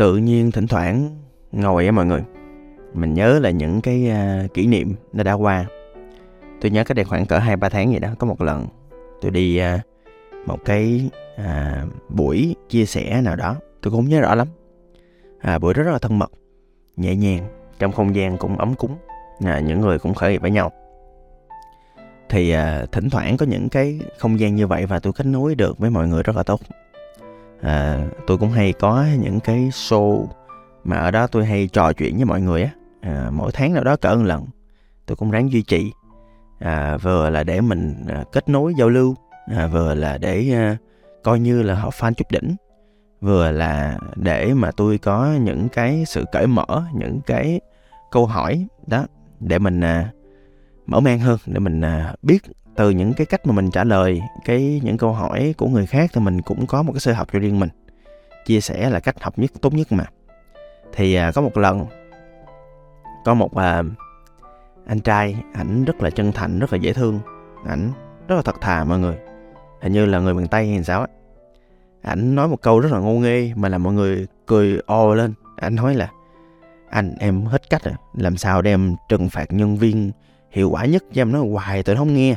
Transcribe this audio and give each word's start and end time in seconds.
tự 0.00 0.16
nhiên 0.16 0.50
thỉnh 0.50 0.66
thoảng 0.66 1.16
ngồi 1.52 1.86
á 1.86 1.92
mọi 1.92 2.06
người. 2.06 2.22
Mình 2.94 3.14
nhớ 3.14 3.38
là 3.38 3.50
những 3.50 3.80
cái 3.80 4.10
uh, 4.10 4.54
kỷ 4.54 4.66
niệm 4.66 4.94
nó 5.12 5.22
đã 5.22 5.32
qua. 5.32 5.66
Tôi 6.60 6.70
nhớ 6.70 6.84
cách 6.84 6.96
đây 6.96 7.04
khoảng 7.04 7.26
cỡ 7.26 7.38
hai 7.38 7.56
ba 7.56 7.68
tháng 7.68 7.90
vậy 7.90 8.00
đó 8.00 8.08
có 8.18 8.26
một 8.26 8.40
lần 8.40 8.66
tôi 9.20 9.30
đi 9.30 9.60
uh, 9.60 9.80
một 10.46 10.58
cái 10.64 11.10
uh, 11.40 11.92
buổi 12.08 12.56
chia 12.68 12.86
sẻ 12.86 13.20
nào 13.22 13.36
đó 13.36 13.56
tôi 13.82 13.90
cũng 13.90 14.00
không 14.00 14.08
nhớ 14.08 14.20
rõ 14.20 14.34
lắm. 14.34 14.48
À, 15.40 15.58
buổi 15.58 15.74
đó 15.74 15.82
rất 15.82 15.92
là 15.92 15.98
thân 15.98 16.18
mật 16.18 16.32
nhẹ 16.96 17.16
nhàng 17.16 17.48
trong 17.78 17.92
không 17.92 18.14
gian 18.14 18.36
cũng 18.36 18.58
ấm 18.58 18.74
cúng 18.74 18.96
à, 19.44 19.60
những 19.60 19.80
người 19.80 19.98
cũng 19.98 20.14
khởi 20.14 20.32
nghiệp 20.32 20.42
với 20.42 20.50
nhau. 20.50 20.72
Thì 22.28 22.50
à, 22.50 22.86
thỉnh 22.92 23.10
thoảng 23.10 23.36
có 23.36 23.46
những 23.46 23.68
cái 23.68 24.00
không 24.18 24.40
gian 24.40 24.54
như 24.54 24.66
vậy 24.66 24.86
và 24.86 24.98
tôi 24.98 25.12
kết 25.12 25.26
nối 25.26 25.54
được 25.54 25.78
với 25.78 25.90
mọi 25.90 26.08
người 26.08 26.22
rất 26.22 26.36
là 26.36 26.42
tốt 26.42 26.60
à, 27.62 28.06
tôi 28.26 28.38
cũng 28.38 28.50
hay 28.50 28.72
có 28.72 29.06
những 29.18 29.40
cái 29.40 29.68
show 29.72 30.26
mà 30.84 30.96
ở 30.96 31.10
đó 31.10 31.26
tôi 31.26 31.46
hay 31.46 31.68
trò 31.72 31.92
chuyện 31.92 32.16
với 32.16 32.24
mọi 32.24 32.40
người 32.40 32.62
á. 32.62 32.70
À, 33.00 33.30
mỗi 33.32 33.52
tháng 33.52 33.74
nào 33.74 33.84
đó 33.84 33.96
cỡ 33.96 34.14
một 34.14 34.24
lần 34.24 34.46
tôi 35.06 35.16
cũng 35.16 35.30
ráng 35.30 35.52
duy 35.52 35.62
trì. 35.62 35.92
À, 36.58 36.96
vừa 36.96 37.30
là 37.30 37.44
để 37.44 37.60
mình 37.60 37.94
à, 38.08 38.24
kết 38.32 38.48
nối 38.48 38.74
giao 38.78 38.88
lưu 38.88 39.14
à, 39.46 39.66
vừa 39.66 39.94
là 39.94 40.18
để 40.18 40.52
à, 40.52 40.76
coi 41.22 41.40
như 41.40 41.62
là 41.62 41.74
họ 41.74 41.88
fan 41.88 42.12
chút 42.12 42.30
đỉnh 42.30 42.56
vừa 43.20 43.50
là 43.50 43.98
để 44.16 44.54
mà 44.54 44.70
tôi 44.70 44.98
có 44.98 45.32
những 45.40 45.68
cái 45.68 46.04
sự 46.06 46.24
cởi 46.32 46.46
mở 46.46 46.64
những 46.94 47.20
cái 47.26 47.60
câu 48.10 48.26
hỏi 48.26 48.66
đó 48.86 49.06
để 49.40 49.58
mình 49.58 49.80
à, 49.80 50.10
mở 50.86 51.00
mang 51.00 51.18
hơn 51.18 51.38
để 51.46 51.58
mình 51.58 51.80
à, 51.80 52.14
biết 52.22 52.42
từ 52.76 52.90
những 52.90 53.14
cái 53.14 53.26
cách 53.26 53.46
mà 53.46 53.52
mình 53.52 53.70
trả 53.70 53.84
lời 53.84 54.20
cái 54.44 54.80
những 54.84 54.96
câu 54.98 55.12
hỏi 55.12 55.54
của 55.56 55.68
người 55.68 55.86
khác 55.86 56.10
thì 56.12 56.20
mình 56.20 56.42
cũng 56.42 56.66
có 56.66 56.82
một 56.82 56.92
cái 56.92 57.00
sơ 57.00 57.12
học 57.12 57.28
cho 57.32 57.38
riêng 57.38 57.60
mình 57.60 57.68
chia 58.46 58.60
sẻ 58.60 58.90
là 58.90 59.00
cách 59.00 59.22
học 59.22 59.38
nhất 59.38 59.50
tốt 59.60 59.74
nhất 59.74 59.92
mà. 59.92 60.04
Thì 60.92 61.14
à, 61.14 61.32
có 61.34 61.42
một 61.42 61.56
lần 61.56 61.86
có 63.24 63.34
một 63.34 63.54
à, 63.54 63.82
anh 64.86 65.00
trai 65.00 65.36
ảnh 65.52 65.84
rất 65.84 66.02
là 66.02 66.10
chân 66.10 66.32
thành 66.32 66.58
rất 66.58 66.72
là 66.72 66.78
dễ 66.78 66.92
thương 66.92 67.20
ảnh 67.66 67.92
rất 68.28 68.36
là 68.36 68.42
thật 68.42 68.56
thà 68.60 68.84
mọi 68.84 68.98
người 68.98 69.16
hình 69.80 69.92
như 69.92 70.06
là 70.06 70.18
người 70.18 70.34
miền 70.34 70.46
tây 70.46 70.68
hay 70.68 70.84
sao 70.84 71.00
á. 71.00 71.06
Ảnh 72.02 72.34
nói 72.34 72.48
một 72.48 72.62
câu 72.62 72.80
rất 72.80 72.92
là 72.92 72.98
ngô 72.98 73.12
nghê 73.12 73.52
mà 73.56 73.68
làm 73.68 73.82
mọi 73.82 73.92
người 73.92 74.26
cười 74.46 74.80
o 74.86 75.14
lên. 75.14 75.34
Ảnh 75.56 75.74
nói 75.74 75.94
là 75.94 76.10
anh 76.90 77.14
em 77.18 77.44
hết 77.44 77.70
cách 77.70 77.84
rồi 77.84 77.94
làm 78.14 78.36
sao 78.36 78.62
đem 78.62 78.96
trừng 79.08 79.28
phạt 79.28 79.52
nhân 79.52 79.76
viên 79.76 80.12
hiệu 80.50 80.70
quả 80.70 80.84
nhất? 80.84 81.04
Cho 81.12 81.22
em 81.22 81.32
nói 81.32 81.48
hoài 81.48 81.82
tôi 81.82 81.96
không 81.96 82.14
nghe 82.14 82.34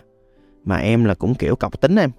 mà 0.66 0.78
em 0.78 1.04
là 1.06 1.14
cũng 1.14 1.36
kiểu 1.36 1.56
cọc 1.56 1.82
tính 1.82 1.96
em. 1.96 2.10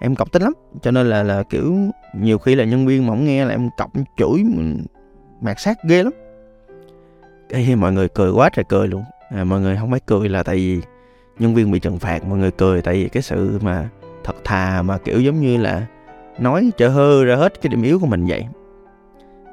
Em 0.00 0.14
cọc 0.14 0.32
tính 0.32 0.42
lắm 0.42 0.52
cho 0.82 0.90
nên 0.90 1.06
là 1.06 1.22
là 1.22 1.42
kiểu 1.42 1.76
nhiều 2.14 2.38
khi 2.38 2.54
là 2.54 2.64
nhân 2.64 2.86
viên 2.86 3.06
mà 3.06 3.12
không 3.12 3.24
nghe 3.24 3.44
là 3.44 3.50
em 3.50 3.68
cọc 3.76 3.90
chửi 4.16 4.44
mạt 5.40 5.60
sát 5.60 5.78
ghê 5.88 6.02
lắm. 6.02 6.12
Cái 7.48 7.76
mọi 7.76 7.92
người 7.92 8.08
cười 8.08 8.30
quá 8.30 8.50
trời 8.52 8.64
cười 8.68 8.88
luôn. 8.88 9.04
À, 9.30 9.44
mọi 9.44 9.60
người 9.60 9.76
không 9.76 9.90
phải 9.90 10.00
cười 10.06 10.28
là 10.28 10.42
tại 10.42 10.56
vì 10.56 10.80
nhân 11.38 11.54
viên 11.54 11.70
bị 11.70 11.78
trừng 11.78 11.98
phạt 11.98 12.24
mọi 12.24 12.38
người 12.38 12.50
cười 12.50 12.82
tại 12.82 12.94
vì 12.94 13.08
cái 13.08 13.22
sự 13.22 13.58
mà 13.62 13.88
thật 14.24 14.36
thà 14.44 14.82
mà 14.82 14.98
kiểu 14.98 15.20
giống 15.20 15.40
như 15.40 15.56
là 15.56 15.86
nói 16.38 16.70
chở 16.76 16.88
hơ 16.88 17.24
ra 17.24 17.36
hết 17.36 17.62
cái 17.62 17.68
điểm 17.68 17.82
yếu 17.82 17.98
của 18.00 18.06
mình 18.06 18.26
vậy. 18.26 18.46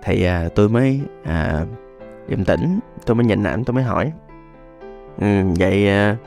Thì 0.03 0.23
à, 0.23 0.49
tôi 0.55 0.69
mới 0.69 1.01
à, 1.23 1.65
điềm 2.27 2.45
tĩnh 2.45 2.79
tôi 3.05 3.15
mới 3.15 3.25
nhìn 3.25 3.43
ảnh 3.43 3.63
tôi 3.63 3.73
mới 3.73 3.83
hỏi. 3.83 4.11
Ừ, 5.19 5.27
vậy 5.59 5.87
à, 5.89 6.17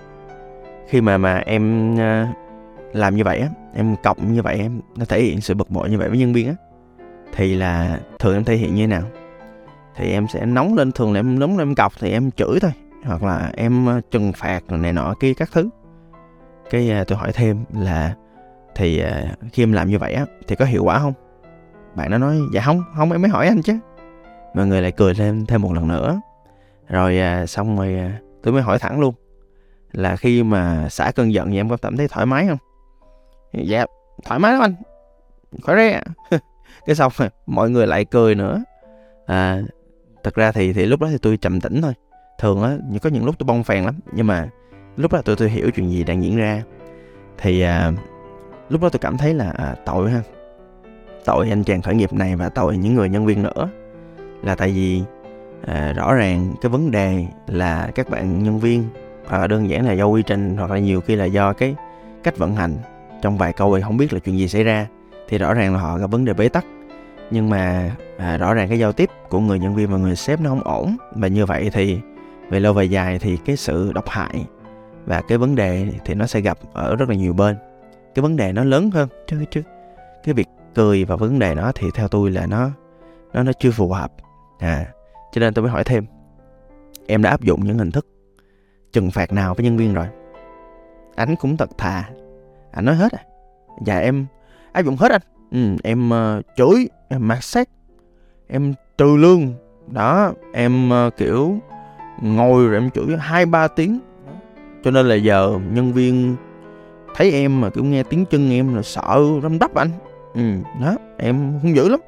khi 0.89 1.01
mà 1.01 1.19
mà 1.19 1.37
em 1.47 1.95
ờ, 1.99 2.27
làm 2.93 3.17
như 3.17 3.25
vậy 3.25 3.39
á 3.39 3.49
em 3.75 3.97
cộng 4.03 4.33
như 4.33 4.43
vậy 4.43 4.59
em 4.59 4.81
nó 4.97 5.05
thể 5.05 5.23
hiện 5.23 5.41
sự 5.41 5.55
bực 5.55 5.71
bội 5.71 5.91
như 5.91 5.99
vậy 5.99 6.09
với 6.09 6.19
nhân 6.19 6.33
viên 6.33 6.49
á 6.49 6.55
thì 7.33 7.55
là 7.55 8.01
thường 8.19 8.35
em 8.35 8.45
thể 8.45 8.57
hiện 8.57 8.75
như 8.75 8.83
thế 8.83 8.87
nào? 8.87 9.03
Thì 9.97 10.11
em 10.11 10.27
sẽ 10.29 10.47
nóng 10.47 10.75
lên 10.75 10.93
thường 10.93 11.13
là 11.13 11.21
em 11.21 11.39
nóng 11.39 11.59
lên 11.59 11.69
em 11.69 11.75
cọc 11.75 11.93
thì 12.01 12.11
em 12.11 12.31
chửi 12.31 12.61
thôi 12.61 12.73
hoặc 13.05 13.23
là 13.23 13.53
em 13.57 13.87
ờ, 13.87 14.01
trừng 14.11 14.33
phạt 14.33 14.61
rồi 14.69 14.79
này 14.79 14.93
nọ 14.93 15.15
kia 15.21 15.35
các 15.35 15.49
thứ. 15.53 15.69
Cái 16.71 16.91
à, 16.91 17.05
tôi 17.05 17.19
hỏi 17.19 17.33
thêm 17.33 17.65
là 17.75 18.15
thì 18.75 18.99
à, 18.99 19.25
khi 19.53 19.63
em 19.63 19.73
làm 19.73 19.89
như 19.89 19.99
vậy 19.99 20.13
á 20.13 20.27
thì 20.49 20.57
có 20.57 20.65
hiệu 20.65 20.85
quả 20.85 20.99
không? 20.99 21.13
Bạn 21.95 22.11
nó 22.11 22.19
nói 22.19 22.41
dạ 22.53 22.61
không 22.61 22.83
không 22.97 23.13
em 23.13 23.23
mới 23.23 23.31
hỏi 23.31 23.47
anh 23.47 23.63
chứ. 23.63 23.79
Mọi 24.55 24.67
người 24.67 24.83
lại 24.83 24.93
cười 24.93 25.15
thêm 25.15 25.47
thêm 25.47 25.63
một 25.63 25.73
lần 25.73 25.89
nữa. 25.89 26.21
Rồi 26.89 27.19
à, 27.19 27.47
xong 27.47 27.77
rồi 27.77 27.95
à, 27.95 28.19
tôi 28.43 28.53
mới 28.53 28.63
hỏi 28.63 28.79
thẳng 28.79 29.01
luôn 29.01 29.15
là 29.97 30.17
khi 30.17 30.43
mà 30.43 30.89
xả 30.89 31.13
cơn 31.15 31.33
giận 31.33 31.51
thì 31.51 31.57
em 31.57 31.69
có 31.69 31.77
cảm 31.77 31.97
thấy 31.97 32.09
thoải 32.09 32.27
mái 32.27 32.47
không? 32.49 32.59
Dạ 33.53 33.85
thoải 34.25 34.41
mái 34.41 34.53
lắm 34.53 34.63
anh. 34.63 34.75
Khỏi 35.63 35.77
re 35.77 36.01
cái 36.87 36.97
xong 36.97 37.13
rồi 37.17 37.29
mọi 37.47 37.71
người 37.71 37.87
lại 37.87 38.05
cười 38.05 38.35
nữa. 38.35 38.63
À 39.27 39.63
thật 40.25 40.35
ra 40.35 40.53
thì 40.53 40.73
thì 40.73 40.87
lúc 40.87 41.01
đó 41.01 41.09
thì 41.11 41.19
tôi 41.23 41.37
trầm 41.37 41.61
tĩnh 41.61 41.83
thôi. 41.83 41.93
Thường 42.39 42.63
á 42.63 42.77
có 43.03 43.11
những 43.11 43.25
lúc 43.25 43.35
tôi 43.39 43.45
bong 43.45 43.65
phèn 43.65 43.85
lắm. 43.85 43.95
Nhưng 44.13 44.27
mà 44.27 44.49
lúc 44.97 45.13
đó 45.13 45.23
tôi 45.25 45.37
tôi 45.37 45.51
hiểu 45.51 45.71
chuyện 45.71 45.91
gì 45.91 46.05
đang 46.05 46.23
diễn 46.23 46.37
ra. 46.37 46.63
Thì 47.39 47.61
à, 47.61 47.93
lúc 48.69 48.83
đó 48.83 48.89
tôi 48.89 48.99
cảm 48.99 49.17
thấy 49.17 49.35
là 49.35 49.51
à, 49.51 49.75
tội 49.87 50.11
ha. 50.11 50.23
Tội 51.25 51.49
anh 51.49 51.65
chàng 51.65 51.83
khởi 51.83 51.95
nghiệp 51.95 52.13
này 52.13 52.37
và 52.37 52.49
tội 52.49 52.77
những 52.77 52.95
người 52.95 53.09
nhân 53.09 53.27
viên 53.27 53.43
nữa. 53.43 53.69
Là 54.43 54.55
tại 54.55 54.71
vì 54.71 55.03
à, 55.67 55.93
rõ 55.93 56.15
ràng 56.15 56.55
cái 56.61 56.71
vấn 56.71 56.91
đề 56.91 57.27
là 57.47 57.91
các 57.95 58.11
bạn 58.11 58.43
nhân 58.43 58.59
viên 58.59 58.85
hoặc 59.27 59.39
là 59.39 59.47
đơn 59.47 59.71
giản 59.71 59.87
là 59.87 59.93
do 59.93 60.07
quy 60.07 60.23
trình 60.23 60.57
hoặc 60.57 60.71
là 60.71 60.79
nhiều 60.79 61.01
khi 61.01 61.17
là 61.17 61.25
do 61.25 61.53
cái 61.53 61.75
cách 62.23 62.39
vận 62.39 62.57
hành. 62.57 62.77
Trong 63.23 63.39
vài 63.39 63.53
câu 63.53 63.77
thì 63.77 63.83
không 63.83 63.97
biết 63.97 64.13
là 64.13 64.19
chuyện 64.19 64.39
gì 64.39 64.49
xảy 64.49 64.65
ra. 64.65 64.87
Thì 65.29 65.39
rõ 65.39 65.55
ràng 65.55 65.73
là 65.73 65.81
họ 65.81 65.99
gặp 65.99 66.11
vấn 66.11 66.25
đề 66.25 66.35
bế 66.35 66.49
tắc. 66.49 66.65
Nhưng 67.31 67.51
mà 67.51 67.91
à, 68.19 68.37
rõ 68.37 68.55
ràng 68.55 68.69
cái 68.69 68.79
giao 68.79 68.93
tiếp 68.93 69.11
của 69.29 69.41
người 69.41 69.59
nhân 69.59 69.75
viên 69.75 69.91
và 69.91 69.99
người 69.99 70.17
sếp 70.17 70.41
nó 70.41 70.51
không 70.51 70.63
ổn. 70.63 70.97
Và 71.13 71.29
như 71.29 71.47
vậy 71.47 71.71
thì 71.73 71.99
về 72.51 72.61
lâu 72.61 72.73
về 72.73 72.85
dài 72.85 73.19
thì 73.19 73.37
cái 73.37 73.57
sự 73.57 73.93
độc 73.93 74.09
hại 74.09 74.45
và 75.07 75.23
cái 75.29 75.39
vấn 75.39 75.55
đề 75.55 75.87
thì 76.05 76.15
nó 76.15 76.27
sẽ 76.27 76.41
gặp 76.41 76.59
ở 76.73 76.97
rất 76.97 77.09
là 77.09 77.15
nhiều 77.15 77.33
bên. 77.33 77.57
Cái 78.15 78.23
vấn 78.23 78.37
đề 78.37 78.53
nó 78.53 78.65
lớn 78.65 78.91
hơn. 78.91 79.09
Chứ 79.27 79.45
chứ 79.51 79.63
cái 80.25 80.35
việc 80.35 80.49
cười 80.75 81.05
và 81.05 81.17
vấn 81.17 81.39
đề 81.39 81.55
nó 81.55 81.73
thì 81.75 81.87
theo 81.95 82.09
tôi 82.09 82.31
là 82.31 82.47
nó 82.47 82.71
nó 83.33 83.43
nó 83.43 83.53
chưa 83.53 83.71
phù 83.71 83.93
hợp. 83.93 84.13
À 84.59 84.87
cho 85.33 85.41
nên 85.41 85.55
tôi 85.55 85.63
mới 85.63 85.73
hỏi 85.73 85.85
thêm. 85.85 86.07
Em 87.07 87.23
đã 87.23 87.31
áp 87.31 87.41
dụng 87.41 87.65
những 87.65 87.79
hình 87.79 87.91
thức 87.91 88.07
trừng 88.97 89.11
phạt 89.11 89.33
nào 89.33 89.55
với 89.55 89.65
nhân 89.65 89.77
viên 89.77 89.95
rồi. 89.95 90.07
Anh 91.15 91.37
cũng 91.37 91.57
thật 91.57 91.71
thà. 91.79 92.11
Anh 92.71 92.85
nói 92.85 92.95
hết 92.95 93.13
à? 93.13 93.23
Dạ 93.85 93.99
em 93.99 94.27
áp 94.73 94.83
dụng 94.83 94.97
hết 94.97 95.11
anh. 95.11 95.21
Ừ, 95.51 95.77
em 95.85 96.11
uh, 96.11 96.45
chửi 96.57 96.89
em 97.09 97.29
mạt 97.29 97.45
sát 97.45 97.69
em 98.49 98.75
trừ 98.99 99.17
lương. 99.17 99.55
Đó 99.87 100.33
em 100.53 100.91
uh, 100.91 101.17
kiểu 101.17 101.59
ngồi 102.21 102.67
rồi 102.67 102.75
em 102.75 102.91
chửi 102.91 103.17
hai 103.19 103.47
ba 103.47 103.69
tiếng. 103.69 103.99
Cho 104.85 104.91
nên 104.91 105.07
là 105.07 105.15
giờ 105.15 105.59
nhân 105.73 105.93
viên 105.93 106.37
thấy 107.15 107.33
em 107.33 107.61
mà 107.61 107.71
kiểu 107.71 107.85
nghe 107.85 108.03
tiếng 108.03 108.25
chân 108.25 108.51
em 108.51 108.75
là 108.75 108.83
sợ 108.83 109.21
răm 109.43 109.59
đắp 109.59 109.75
anh. 109.75 109.91
Ừ 110.35 110.43
đó 110.81 110.97
em 111.19 111.59
hung 111.63 111.77
dữ 111.77 111.89
lắm. 111.89 112.01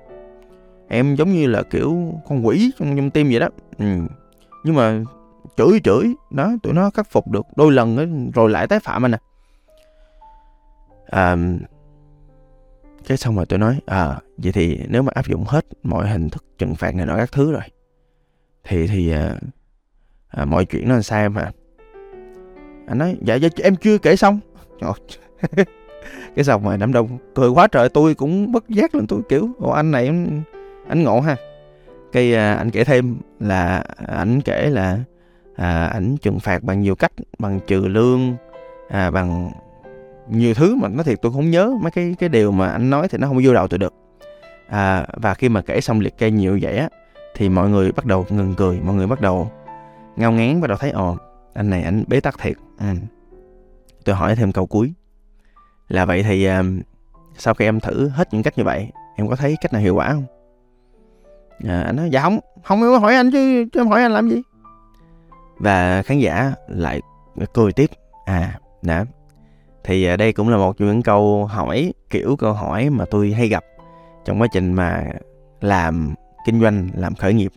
Em 0.88 1.14
giống 1.14 1.32
như 1.32 1.46
là 1.46 1.62
kiểu 1.62 2.12
con 2.28 2.46
quỷ 2.46 2.70
trong 2.78 2.96
trong 2.96 3.10
tim 3.10 3.28
vậy 3.28 3.40
đó. 3.40 3.48
Ừ 3.78 3.84
nhưng 4.64 4.74
mà 4.74 5.00
chửi 5.56 5.80
chửi. 5.84 6.14
Đó 6.30 6.52
tụi 6.62 6.72
nó 6.72 6.90
khắc 6.90 7.10
phục 7.10 7.28
được. 7.28 7.46
Đôi 7.56 7.72
lần 7.72 7.96
ấy, 7.96 8.08
rồi 8.34 8.50
lại 8.50 8.66
tái 8.66 8.80
phạm 8.80 9.04
anh 9.04 9.10
nè 9.10 9.18
à 11.10 11.36
cái 13.06 13.16
xong 13.16 13.36
rồi 13.36 13.46
tôi 13.46 13.58
nói 13.58 13.80
à 13.86 14.18
vậy 14.36 14.52
thì 14.52 14.80
nếu 14.88 15.02
mà 15.02 15.12
áp 15.14 15.26
dụng 15.26 15.44
hết 15.46 15.66
mọi 15.82 16.08
hình 16.08 16.28
thức 16.30 16.44
trừng 16.58 16.74
phạt 16.74 16.94
này 16.94 17.06
nọ 17.06 17.16
các 17.16 17.32
thứ 17.32 17.52
rồi 17.52 17.62
thì 18.64 18.86
thì 18.86 19.12
à, 19.12 19.34
à, 20.28 20.44
mọi 20.44 20.64
chuyện 20.64 20.88
nó 20.88 20.94
làm 20.94 21.02
sao 21.02 21.20
em 21.20 21.34
hả 21.34 21.52
anh 22.86 22.98
nói 22.98 23.16
dạ, 23.22 23.34
dạ 23.34 23.48
em 23.62 23.76
chưa 23.76 23.98
kể 23.98 24.16
xong. 24.16 24.40
Cái 26.34 26.44
xong 26.44 26.64
rồi 26.64 26.76
đám 26.78 26.92
đông 26.92 27.18
cười 27.34 27.48
quá 27.48 27.66
trời 27.66 27.88
tôi 27.88 28.14
cũng 28.14 28.52
bất 28.52 28.68
giác 28.68 28.94
lên 28.94 29.06
tôi 29.06 29.20
kiểu 29.28 29.48
ồ 29.58 29.70
anh 29.70 29.90
này 29.90 30.06
anh 30.88 31.02
ngộ 31.02 31.20
ha. 31.20 31.36
Cái 32.12 32.34
à, 32.34 32.54
anh 32.54 32.70
kể 32.70 32.84
thêm 32.84 33.16
là 33.40 33.84
à, 33.96 34.16
anh 34.16 34.40
kể 34.40 34.70
là 34.70 34.98
à, 35.58 35.86
ảnh 35.86 36.16
trừng 36.16 36.40
phạt 36.40 36.62
bằng 36.62 36.80
nhiều 36.80 36.94
cách 36.94 37.12
bằng 37.38 37.60
trừ 37.66 37.88
lương 37.88 38.36
à, 38.88 39.10
bằng 39.10 39.50
nhiều 40.28 40.54
thứ 40.54 40.74
mà 40.74 40.88
nói 40.88 41.04
thiệt 41.04 41.18
tôi 41.22 41.32
không 41.32 41.50
nhớ. 41.50 41.70
Mấy 41.82 41.90
cái 41.90 42.16
cái 42.18 42.28
điều 42.28 42.52
mà 42.52 42.68
anh 42.68 42.90
nói 42.90 43.08
thì 43.08 43.18
nó 43.18 43.28
không 43.28 43.40
vô 43.44 43.54
đầu 43.54 43.68
tôi 43.68 43.78
được. 43.78 43.94
À, 44.68 45.06
và 45.12 45.34
khi 45.34 45.48
mà 45.48 45.60
kể 45.60 45.80
xong 45.80 46.00
liệt 46.00 46.18
kê 46.18 46.30
nhiều 46.30 46.58
vậy 46.62 46.76
á 46.76 46.88
thì 47.34 47.48
mọi 47.48 47.70
người 47.70 47.92
bắt 47.92 48.06
đầu 48.06 48.26
ngừng 48.30 48.54
cười 48.54 48.80
mọi 48.80 48.94
người 48.94 49.06
bắt 49.06 49.20
đầu 49.20 49.50
ngao 50.16 50.32
ngán 50.32 50.60
bắt 50.60 50.68
đầu 50.68 50.76
thấy 50.78 50.90
ồ 50.90 51.16
anh 51.54 51.70
này 51.70 51.82
anh 51.82 52.04
bế 52.06 52.20
tắc 52.20 52.38
thiệt. 52.38 52.56
Ừ. 52.78 52.86
tôi 54.04 54.14
hỏi 54.14 54.36
thêm 54.36 54.52
câu 54.52 54.66
cuối. 54.66 54.92
Là 55.88 56.04
vậy 56.04 56.22
thì 56.22 56.44
à, 56.44 56.62
sau 57.38 57.54
khi 57.54 57.64
em 57.64 57.80
thử 57.80 58.08
hết 58.08 58.28
những 58.32 58.42
cách 58.42 58.58
như 58.58 58.64
vậy 58.64 58.90
em 59.16 59.28
có 59.28 59.36
thấy 59.36 59.56
cách 59.60 59.72
nào 59.72 59.82
hiệu 59.82 59.94
quả 59.94 60.12
không? 60.12 60.24
À, 61.68 61.82
anh 61.86 61.96
nói 61.96 62.10
dạ 62.10 62.22
không 62.22 62.38
không 62.64 62.82
em 62.82 62.90
có 62.90 62.98
hỏi 62.98 63.14
anh 63.14 63.30
chứ 63.30 63.64
chứ 63.72 63.80
em 63.80 63.88
hỏi 63.88 64.02
anh 64.02 64.12
làm 64.12 64.28
gì? 64.28 64.42
Và 65.58 66.02
khán 66.02 66.18
giả 66.18 66.52
lại 66.68 67.00
cười 67.54 67.72
tiếp. 67.72 67.90
À 68.24 68.58
đã 68.82 69.04
thì 69.84 70.04
à, 70.04 70.16
đây 70.16 70.32
cũng 70.32 70.48
là 70.48 70.56
một 70.56 70.78
trong 70.78 70.88
những 70.88 71.02
câu 71.02 71.46
hỏi 71.46 71.92
kiểu 72.10 72.36
câu 72.36 72.52
hỏi 72.52 72.90
mà 72.90 73.04
tôi 73.10 73.32
hay 73.32 73.48
gặp 73.48 73.64
trong 74.24 74.40
quá 74.40 74.48
trình 74.52 74.72
mà 74.72 75.04
làm 75.60 76.14
kinh 76.46 76.60
doanh 76.60 76.88
làm 76.94 77.14
khởi 77.14 77.34
nghiệp. 77.34 77.52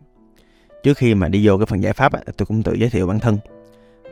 Trước 0.83 0.97
khi 0.97 1.15
mà 1.15 1.27
đi 1.27 1.47
vô 1.47 1.57
cái 1.57 1.65
phần 1.65 1.83
giải 1.83 1.93
pháp 1.93 2.11
tôi 2.37 2.45
cũng 2.45 2.63
tự 2.63 2.73
giới 2.73 2.89
thiệu 2.89 3.07
bản 3.07 3.19
thân. 3.19 3.37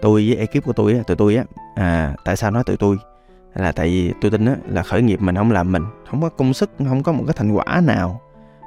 Tôi 0.02 0.26
với 0.28 0.36
ekip 0.36 0.66
của 0.66 0.74
tôi 0.74 1.02
tụi 1.08 1.18
tôi 1.18 1.36
á 1.36 1.44
à, 1.76 2.16
tại 2.26 2.36
sao 2.36 2.52
nói 2.52 2.64
tụi 2.64 2.78
tôi? 2.78 2.98
Là 3.54 3.72
tại 3.72 3.88
vì 3.88 4.14
tôi 4.22 4.32
tin 4.32 4.46
á, 4.46 4.56
là 4.68 4.84
khởi 4.84 5.02
nghiệp 5.02 5.22
mình 5.22 5.36
không 5.36 5.52
làm 5.52 5.72
mình 5.72 5.84
không 6.10 6.22
có 6.22 6.30
công 6.30 6.54
sức 6.54 6.70
không 6.78 7.04
có 7.04 7.12
một 7.12 7.24
cái 7.28 7.34
thành 7.38 7.52
quả 7.52 7.82
nào 7.84 8.22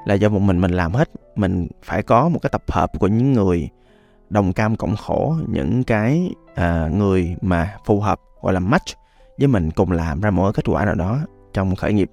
là 0.07 0.15
do 0.15 0.29
một 0.29 0.41
mình 0.41 0.61
mình 0.61 0.71
làm 0.71 0.93
hết. 0.93 1.11
Mình 1.37 1.69
phải 1.83 2.03
có 2.03 2.29
một 2.29 2.39
cái 2.43 2.51
tập 2.51 2.63
hợp 2.69 2.91
của 2.99 3.07
những 3.07 3.33
người 3.33 3.69
đồng 4.33 4.53
cam 4.53 4.77
cộng 4.77 4.97
khổ 4.97 5.37
những 5.49 5.85
cái 5.85 6.31
à, 6.55 6.89
người 6.93 7.37
mà 7.41 7.77
phù 7.85 8.01
hợp 8.01 8.21
gọi 8.43 8.53
là 8.53 8.61
match 8.61 8.97
với 9.39 9.49
mình 9.49 9.71
cùng 9.71 9.93
làm 9.93 10.21
ra 10.21 10.31
một 10.31 10.53
kết 10.55 10.65
quả 10.67 10.85
nào 10.85 10.95
đó 10.95 11.19
trong 11.53 11.77
khởi 11.77 11.93
nghiệp. 11.93 12.11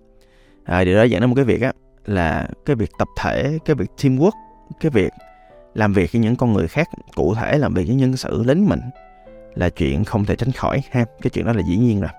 À, 0.63 0.83
điều 0.83 0.97
đó 0.97 1.03
dẫn 1.03 1.21
đến 1.21 1.29
một 1.29 1.35
cái 1.35 1.45
việc 1.45 1.61
á 1.61 1.73
là 2.05 2.47
cái 2.65 2.75
việc 2.75 2.89
tập 2.99 3.07
thể 3.17 3.59
cái 3.65 3.75
việc 3.75 3.89
teamwork 3.97 4.31
cái 4.79 4.89
việc 4.89 5.11
làm 5.73 5.93
việc 5.93 6.11
với 6.13 6.21
những 6.21 6.35
con 6.35 6.53
người 6.53 6.67
khác 6.67 6.87
cụ 7.15 7.35
thể 7.35 7.57
làm 7.57 7.73
việc 7.73 7.83
với 7.87 7.95
nhân 7.95 8.17
sự 8.17 8.43
lính 8.43 8.69
mình 8.69 8.81
là 9.55 9.69
chuyện 9.69 10.03
không 10.03 10.25
thể 10.25 10.35
tránh 10.35 10.51
khỏi 10.51 10.81
ha. 10.91 11.05
Cái 11.21 11.29
chuyện 11.29 11.45
đó 11.45 11.53
là 11.53 11.61
dĩ 11.67 11.77
nhiên 11.77 12.01
rồi. 12.01 12.09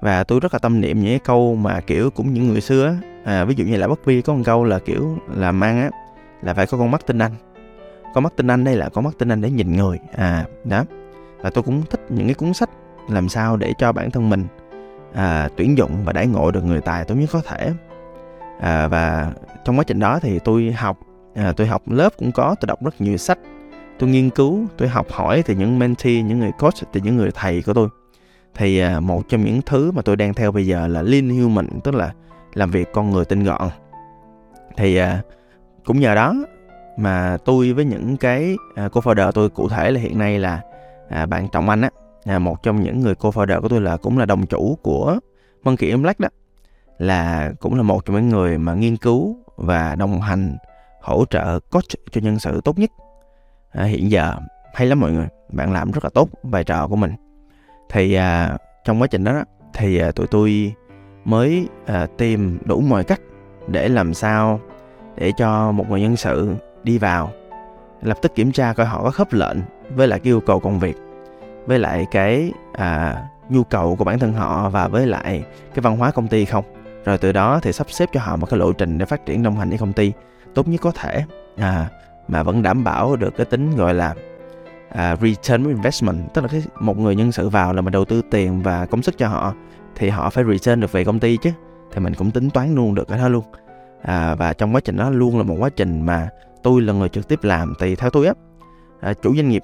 Và 0.00 0.24
tôi 0.24 0.40
rất 0.40 0.52
là 0.54 0.58
tâm 0.58 0.80
niệm 0.80 1.00
những 1.00 1.10
cái 1.10 1.18
câu 1.18 1.54
mà 1.54 1.80
kiểu 1.80 2.10
cũng 2.10 2.34
những 2.34 2.48
người 2.48 2.60
xưa 2.60 2.96
à, 3.24 3.44
ví 3.44 3.54
dụ 3.54 3.64
như 3.64 3.76
là 3.76 3.88
bất 3.88 4.04
vi 4.04 4.22
có 4.22 4.34
một 4.34 4.42
câu 4.44 4.64
là 4.64 4.78
kiểu 4.78 5.18
làm 5.34 5.60
ăn 5.60 5.80
á 5.80 5.90
là 6.42 6.54
phải 6.54 6.66
có 6.66 6.78
con 6.78 6.90
mắt 6.90 7.06
tinh 7.06 7.18
anh 7.18 7.32
con 8.14 8.24
mắt 8.24 8.32
tinh 8.36 8.46
anh 8.46 8.64
đây 8.64 8.76
là 8.76 8.88
con 8.88 9.04
mắt 9.04 9.14
tinh 9.18 9.28
anh 9.28 9.40
để 9.40 9.50
nhìn 9.50 9.76
người. 9.76 9.98
À 10.16 10.44
đó. 10.64 10.84
Và 11.40 11.50
tôi 11.50 11.64
cũng 11.64 11.82
thích 11.90 12.00
những 12.08 12.26
cái 12.26 12.34
cuốn 12.34 12.54
sách 12.54 12.70
làm 13.08 13.28
sao 13.28 13.56
để 13.56 13.74
cho 13.78 13.92
bản 13.92 14.10
thân 14.10 14.30
mình 14.30 14.46
à, 15.12 15.48
tuyển 15.56 15.78
dụng 15.78 16.04
và 16.04 16.12
đãi 16.12 16.26
ngộ 16.26 16.50
được 16.50 16.64
người 16.64 16.80
tài 16.80 17.04
tốt 17.04 17.14
nhất 17.14 17.30
có 17.32 17.40
thể. 17.46 17.72
À, 18.60 18.88
và 18.88 19.32
trong 19.64 19.78
quá 19.78 19.84
trình 19.84 19.98
đó 19.98 20.18
thì 20.22 20.38
tôi 20.38 20.72
học 20.72 20.98
à, 21.34 21.52
tôi 21.56 21.66
học 21.66 21.82
lớp 21.86 22.12
cũng 22.18 22.32
có 22.32 22.54
tôi 22.60 22.66
đọc 22.66 22.84
rất 22.84 23.00
nhiều 23.00 23.16
sách. 23.16 23.38
Tôi 23.98 24.08
nghiên 24.08 24.30
cứu 24.30 24.66
tôi 24.76 24.88
học 24.88 25.06
hỏi 25.10 25.42
từ 25.46 25.54
những 25.54 25.78
mentee 25.78 26.22
những 26.22 26.38
người 26.38 26.52
coach 26.58 26.92
từ 26.92 27.00
những 27.04 27.16
người 27.16 27.30
thầy 27.34 27.62
của 27.62 27.74
tôi. 27.74 27.88
Thì 28.54 28.78
à, 28.78 29.00
một 29.00 29.22
trong 29.28 29.44
những 29.44 29.60
thứ 29.66 29.92
mà 29.92 30.02
tôi 30.02 30.16
đang 30.16 30.34
theo 30.34 30.52
bây 30.52 30.66
giờ 30.66 30.86
là 30.86 31.02
lean 31.02 31.28
human 31.28 31.80
tức 31.84 31.94
là 31.94 32.12
làm 32.54 32.70
việc 32.70 32.88
con 32.92 33.10
người 33.10 33.24
tinh 33.24 33.44
gọn. 33.44 33.68
Thì 34.76 34.96
à, 34.96 35.22
cũng 35.84 36.00
nhờ 36.00 36.14
đó 36.14 36.34
mà 37.00 37.36
tôi 37.44 37.72
với 37.72 37.84
những 37.84 38.16
cái 38.16 38.56
à, 38.74 38.88
co-founder 38.88 39.32
tôi 39.32 39.48
cụ 39.48 39.68
thể 39.68 39.90
là 39.90 40.00
hiện 40.00 40.18
nay 40.18 40.38
là 40.38 40.60
à, 41.08 41.26
bạn 41.26 41.48
Trọng 41.52 41.68
Anh 41.68 41.80
á 41.80 41.90
à, 42.24 42.38
một 42.38 42.62
trong 42.62 42.82
những 42.82 43.00
người 43.00 43.14
co-founder 43.14 43.60
của 43.60 43.68
tôi 43.68 43.80
là 43.80 43.96
cũng 43.96 44.18
là 44.18 44.24
đồng 44.24 44.46
chủ 44.46 44.78
của 44.82 45.18
Monkey 45.64 45.96
Black 45.96 46.20
đó 46.20 46.28
là 46.98 47.52
cũng 47.60 47.74
là 47.74 47.82
một 47.82 48.04
trong 48.04 48.16
những 48.16 48.28
người 48.28 48.58
mà 48.58 48.74
nghiên 48.74 48.96
cứu 48.96 49.36
và 49.56 49.94
đồng 49.94 50.20
hành 50.20 50.56
hỗ 51.00 51.24
trợ 51.30 51.60
coach 51.60 51.88
cho 52.10 52.20
nhân 52.20 52.38
sự 52.38 52.60
tốt 52.64 52.78
nhất. 52.78 52.90
À, 53.72 53.84
hiện 53.84 54.10
giờ 54.10 54.34
hay 54.74 54.86
lắm 54.86 55.00
mọi 55.00 55.12
người 55.12 55.26
bạn 55.52 55.72
làm 55.72 55.90
rất 55.90 56.04
là 56.04 56.10
tốt 56.14 56.28
vai 56.42 56.64
trò 56.64 56.88
của 56.88 56.96
mình. 56.96 57.12
Thì 57.90 58.14
à, 58.14 58.58
trong 58.84 59.02
quá 59.02 59.06
trình 59.06 59.24
đó, 59.24 59.32
đó 59.32 59.44
thì 59.74 59.98
à, 59.98 60.10
tụi 60.10 60.26
tôi 60.26 60.74
mới 61.24 61.68
à, 61.86 62.06
tìm 62.18 62.58
đủ 62.64 62.80
mọi 62.80 63.04
cách 63.04 63.20
để 63.68 63.88
làm 63.88 64.14
sao 64.14 64.60
để 65.16 65.32
cho 65.36 65.72
một 65.72 65.90
người 65.90 66.00
nhân 66.00 66.16
sự 66.16 66.54
đi 66.82 66.98
vào. 66.98 67.30
Lập 68.02 68.18
tức 68.22 68.34
kiểm 68.34 68.52
tra 68.52 68.72
coi 68.72 68.86
họ 68.86 69.02
có 69.02 69.10
khớp 69.10 69.32
lệnh 69.32 69.56
với 69.94 70.08
lại 70.08 70.18
cái 70.18 70.30
yêu 70.30 70.40
cầu 70.40 70.60
công 70.60 70.78
việc 70.78 70.96
với 71.66 71.78
lại 71.78 72.06
cái 72.10 72.52
à, 72.72 73.22
nhu 73.48 73.64
cầu 73.64 73.96
của 73.96 74.04
bản 74.04 74.18
thân 74.18 74.32
họ 74.32 74.68
và 74.68 74.88
với 74.88 75.06
lại 75.06 75.44
cái 75.74 75.82
văn 75.82 75.96
hóa 75.96 76.10
công 76.10 76.28
ty 76.28 76.44
không. 76.44 76.64
Rồi 77.04 77.18
từ 77.18 77.32
đó 77.32 77.60
thì 77.62 77.72
sắp 77.72 77.90
xếp 77.90 78.08
cho 78.12 78.20
họ 78.20 78.36
một 78.36 78.50
cái 78.50 78.58
lộ 78.58 78.72
trình 78.72 78.98
để 78.98 79.06
phát 79.06 79.26
triển 79.26 79.42
đồng 79.42 79.56
hành 79.56 79.68
với 79.68 79.78
công 79.78 79.92
ty 79.92 80.12
tốt 80.54 80.68
nhất 80.68 80.80
có 80.80 80.90
thể 80.90 81.24
à, 81.56 81.88
mà 82.28 82.42
vẫn 82.42 82.62
đảm 82.62 82.84
bảo 82.84 83.16
được 83.16 83.36
cái 83.36 83.46
tính 83.46 83.76
gọi 83.76 83.94
là 83.94 84.14
à, 84.88 85.16
return 85.16 85.68
investment 85.68 86.34
tức 86.34 86.42
là 86.42 86.48
cái 86.48 86.62
một 86.80 86.98
người 86.98 87.16
nhân 87.16 87.32
sự 87.32 87.48
vào 87.48 87.72
là 87.72 87.80
mình 87.80 87.92
đầu 87.92 88.04
tư 88.04 88.22
tiền 88.30 88.62
và 88.62 88.86
công 88.86 89.02
sức 89.02 89.18
cho 89.18 89.28
họ 89.28 89.54
thì 89.96 90.08
họ 90.08 90.30
phải 90.30 90.44
return 90.44 90.80
được 90.80 90.92
về 90.92 91.04
công 91.04 91.20
ty 91.20 91.36
chứ. 91.36 91.50
Thì 91.92 92.00
mình 92.00 92.14
cũng 92.14 92.30
tính 92.30 92.50
toán 92.50 92.74
luôn 92.74 92.94
được 92.94 93.08
cái 93.08 93.18
đó 93.18 93.28
luôn. 93.28 93.44
À, 94.02 94.34
và 94.34 94.52
trong 94.52 94.74
quá 94.74 94.80
trình 94.80 94.96
đó 94.96 95.10
luôn 95.10 95.38
là 95.38 95.42
một 95.42 95.56
quá 95.58 95.68
trình 95.76 96.02
mà 96.06 96.28
tôi 96.62 96.82
là 96.82 96.92
người 96.92 97.08
trực 97.08 97.28
tiếp 97.28 97.38
làm 97.42 97.74
thì 97.78 97.96
theo 97.96 98.10
tôi 98.10 98.26
á 98.26 98.34
à, 99.00 99.14
chủ 99.22 99.36
doanh 99.36 99.48
nghiệp 99.48 99.62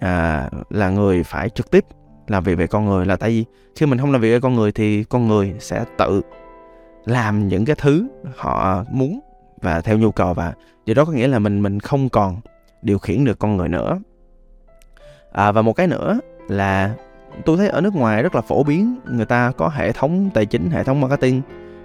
à, 0.00 0.48
là 0.70 0.90
người 0.90 1.22
phải 1.22 1.50
trực 1.50 1.70
tiếp 1.70 1.84
làm 2.28 2.44
việc 2.44 2.54
về 2.54 2.66
con 2.66 2.86
người 2.86 3.06
là 3.06 3.16
tại 3.16 3.30
vì 3.30 3.44
khi 3.76 3.86
mình 3.86 3.98
không 3.98 4.12
làm 4.12 4.20
việc 4.20 4.30
về 4.30 4.40
con 4.40 4.54
người 4.54 4.72
thì 4.72 5.04
con 5.04 5.28
người 5.28 5.54
sẽ 5.58 5.84
tự 5.98 6.22
làm 7.04 7.48
những 7.48 7.64
cái 7.64 7.76
thứ 7.78 8.08
họ 8.36 8.84
muốn 8.90 9.20
và 9.62 9.80
theo 9.80 9.98
nhu 9.98 10.12
cầu 10.12 10.34
và 10.34 10.52
điều 10.84 10.94
đó 10.94 11.04
có 11.04 11.12
nghĩa 11.12 11.28
là 11.28 11.38
mình 11.38 11.62
mình 11.62 11.80
không 11.80 12.08
còn 12.08 12.40
điều 12.82 12.98
khiển 12.98 13.24
được 13.24 13.38
con 13.38 13.56
người 13.56 13.68
nữa. 13.68 13.98
À, 15.32 15.52
và 15.52 15.62
một 15.62 15.72
cái 15.72 15.86
nữa 15.86 16.20
là 16.48 16.94
tôi 17.44 17.56
thấy 17.56 17.68
ở 17.68 17.80
nước 17.80 17.94
ngoài 17.94 18.22
rất 18.22 18.34
là 18.34 18.40
phổ 18.40 18.62
biến 18.62 18.98
người 19.04 19.26
ta 19.26 19.52
có 19.56 19.68
hệ 19.68 19.92
thống 19.92 20.30
tài 20.34 20.46
chính 20.46 20.70
hệ 20.70 20.84
thống 20.84 21.00
marketing 21.00 21.42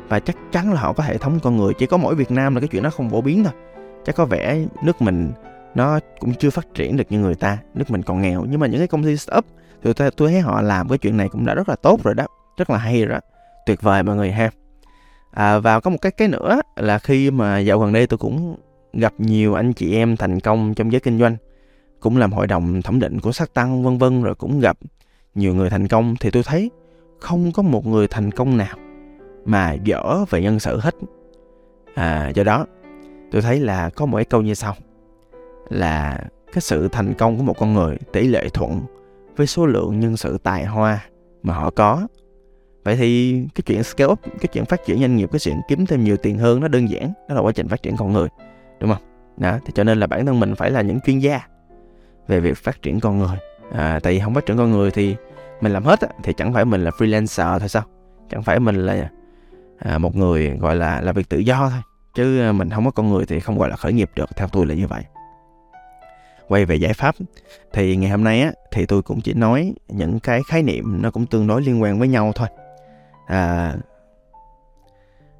và 0.07 0.19
chắc 0.19 0.35
chắn 0.51 0.73
là 0.73 0.81
họ 0.81 0.93
có 0.93 1.03
hệ 1.03 1.17
thống 1.17 1.39
con 1.43 1.57
người 1.57 1.73
chỉ 1.73 1.85
có 1.85 1.97
mỗi 1.97 2.15
việt 2.15 2.31
nam 2.31 2.55
là 2.55 2.61
cái 2.61 2.67
chuyện 2.67 2.83
đó 2.83 2.89
không 2.89 3.09
phổ 3.09 3.21
biến 3.21 3.43
thôi 3.43 3.53
chắc 4.05 4.15
có 4.15 4.25
vẻ 4.25 4.65
nước 4.83 5.01
mình 5.01 5.31
nó 5.75 5.99
cũng 6.19 6.33
chưa 6.33 6.49
phát 6.49 6.67
triển 6.73 6.97
được 6.97 7.03
như 7.09 7.19
người 7.19 7.35
ta 7.35 7.57
nước 7.73 7.91
mình 7.91 8.03
còn 8.03 8.21
nghèo. 8.21 8.45
Nhưng 8.49 8.59
mà 8.59 8.67
những 8.67 8.79
cái 8.79 8.87
công 8.87 9.03
ty 9.03 9.17
startup 9.17 9.45
thì 9.83 9.93
tôi, 9.93 10.11
tôi 10.11 10.31
thấy 10.31 10.41
họ 10.41 10.61
làm 10.61 10.89
cái 10.89 10.97
chuyện 10.97 11.17
này 11.17 11.29
cũng 11.29 11.45
đã 11.45 11.53
rất 11.53 11.69
là 11.69 11.75
tốt 11.75 12.03
rồi 12.03 12.13
đó. 12.15 12.25
Rất 12.57 12.69
là 12.69 12.77
hay 12.77 13.05
rồi 13.05 13.13
đó. 13.13 13.19
Tuyệt 13.65 13.81
vời 13.81 14.03
mọi 14.03 14.15
người 14.15 14.31
ha. 14.31 14.49
À, 15.31 15.59
và 15.59 15.79
có 15.79 15.89
một 15.89 15.97
cái 16.01 16.11
cái 16.11 16.27
nữa 16.27 16.61
là 16.75 16.99
khi 16.99 17.31
mà 17.31 17.59
dạo 17.59 17.79
gần 17.79 17.93
đây 17.93 18.07
tôi 18.07 18.17
cũng 18.17 18.55
gặp 18.93 19.13
nhiều 19.17 19.53
anh 19.53 19.73
chị 19.73 19.95
em 19.95 20.17
thành 20.17 20.39
công 20.39 20.73
trong 20.73 20.91
giới 20.91 20.99
kinh 21.01 21.19
doanh 21.19 21.37
cũng 21.99 22.17
làm 22.17 22.33
hội 22.33 22.47
đồng 22.47 22.81
thẩm 22.81 22.99
định 22.99 23.19
của 23.19 23.31
sắc 23.31 23.53
tăng 23.53 23.83
vân 23.83 23.97
vân 23.97 24.23
rồi 24.23 24.35
cũng 24.35 24.59
gặp 24.59 24.77
nhiều 25.35 25.55
người 25.55 25.69
thành 25.69 25.87
công 25.87 26.15
thì 26.19 26.31
tôi 26.31 26.43
thấy 26.43 26.71
không 27.19 27.51
có 27.51 27.63
một 27.63 27.85
người 27.85 28.07
thành 28.07 28.31
công 28.31 28.57
nào 28.57 28.77
mà 29.45 29.73
dở 29.73 30.25
về 30.29 30.41
nhân 30.41 30.59
sự 30.59 30.79
hết. 30.79 30.95
À 31.95 32.31
do 32.35 32.43
đó 32.43 32.65
tôi 33.35 33.41
thấy 33.41 33.59
là 33.59 33.89
có 33.89 34.05
một 34.05 34.17
cái 34.17 34.25
câu 34.25 34.41
như 34.41 34.53
sau 34.53 34.75
là 35.69 36.19
cái 36.53 36.61
sự 36.61 36.87
thành 36.87 37.13
công 37.13 37.37
của 37.37 37.43
một 37.43 37.57
con 37.59 37.73
người 37.73 37.97
tỷ 38.13 38.27
lệ 38.27 38.49
thuận 38.49 38.81
với 39.35 39.47
số 39.47 39.65
lượng 39.65 39.99
nhân 39.99 40.17
sự 40.17 40.37
tài 40.43 40.65
hoa 40.65 41.05
mà 41.43 41.53
họ 41.53 41.69
có. 41.69 42.07
Vậy 42.83 42.95
thì 42.95 43.41
cái 43.55 43.63
chuyện 43.65 43.83
scale 43.83 44.11
up 44.11 44.19
cái 44.23 44.47
chuyện 44.53 44.65
phát 44.65 44.85
triển 44.85 44.99
doanh 44.99 45.15
nghiệp 45.15 45.29
cái 45.31 45.39
chuyện 45.39 45.55
kiếm 45.67 45.85
thêm 45.85 46.03
nhiều 46.03 46.17
tiền 46.17 46.37
hơn 46.37 46.59
nó 46.59 46.67
đơn 46.67 46.89
giản 46.89 47.13
đó 47.29 47.35
là 47.35 47.41
quá 47.41 47.51
trình 47.51 47.67
phát 47.67 47.83
triển 47.83 47.97
con 47.97 48.13
người 48.13 48.27
đúng 48.79 48.89
không? 48.89 49.01
Đó 49.37 49.59
thì 49.65 49.71
cho 49.75 49.83
nên 49.83 49.99
là 49.99 50.07
bản 50.07 50.25
thân 50.25 50.39
mình 50.39 50.55
phải 50.55 50.71
là 50.71 50.81
những 50.81 50.99
chuyên 50.99 51.19
gia 51.19 51.41
về 52.27 52.39
việc 52.39 52.57
phát 52.57 52.81
triển 52.81 52.99
con 52.99 53.19
người. 53.19 53.37
À, 53.71 53.99
tại 54.03 54.13
vì 54.13 54.19
không 54.19 54.33
phát 54.33 54.45
triển 54.45 54.57
con 54.57 54.71
người 54.71 54.91
thì 54.91 55.15
mình 55.61 55.73
làm 55.73 55.83
hết 55.83 56.01
á, 56.01 56.07
thì 56.23 56.33
chẳng 56.37 56.53
phải 56.53 56.65
mình 56.65 56.83
là 56.83 56.91
freelancer 56.91 57.59
thôi 57.59 57.69
sao? 57.69 57.83
Chẳng 58.29 58.43
phải 58.43 58.59
mình 58.59 58.75
là 58.75 59.09
à, 59.77 59.97
một 59.97 60.15
người 60.15 60.49
gọi 60.49 60.75
là 60.75 61.01
là 61.01 61.11
việc 61.11 61.29
tự 61.29 61.37
do 61.37 61.69
thôi 61.69 61.81
chứ 62.15 62.41
ờ, 62.41 62.53
mình 62.53 62.69
không 62.69 62.85
có 62.85 62.91
con 62.91 63.09
người 63.09 63.25
thì 63.25 63.39
không 63.39 63.57
gọi 63.57 63.69
là 63.69 63.75
khởi 63.75 63.93
nghiệp 63.93 64.09
được 64.15 64.29
theo 64.35 64.47
tôi 64.47 64.65
là 64.65 64.75
như 64.75 64.87
vậy. 64.87 65.03
Quay 66.47 66.65
về 66.65 66.75
giải 66.75 66.93
pháp 66.93 67.15
thì 67.73 67.95
ngày 67.95 68.09
hôm 68.09 68.23
nay 68.23 68.41
á 68.41 68.51
thì 68.71 68.85
tôi 68.85 69.01
cũng 69.01 69.21
chỉ 69.21 69.33
nói 69.33 69.73
những 69.87 70.19
cái 70.19 70.41
khái 70.47 70.63
niệm 70.63 71.01
nó 71.01 71.11
cũng 71.11 71.25
tương 71.25 71.47
đối 71.47 71.61
liên 71.61 71.81
quan 71.81 71.99
với 71.99 72.07
nhau 72.07 72.31
thôi. 72.35 72.47
À, 73.27 73.75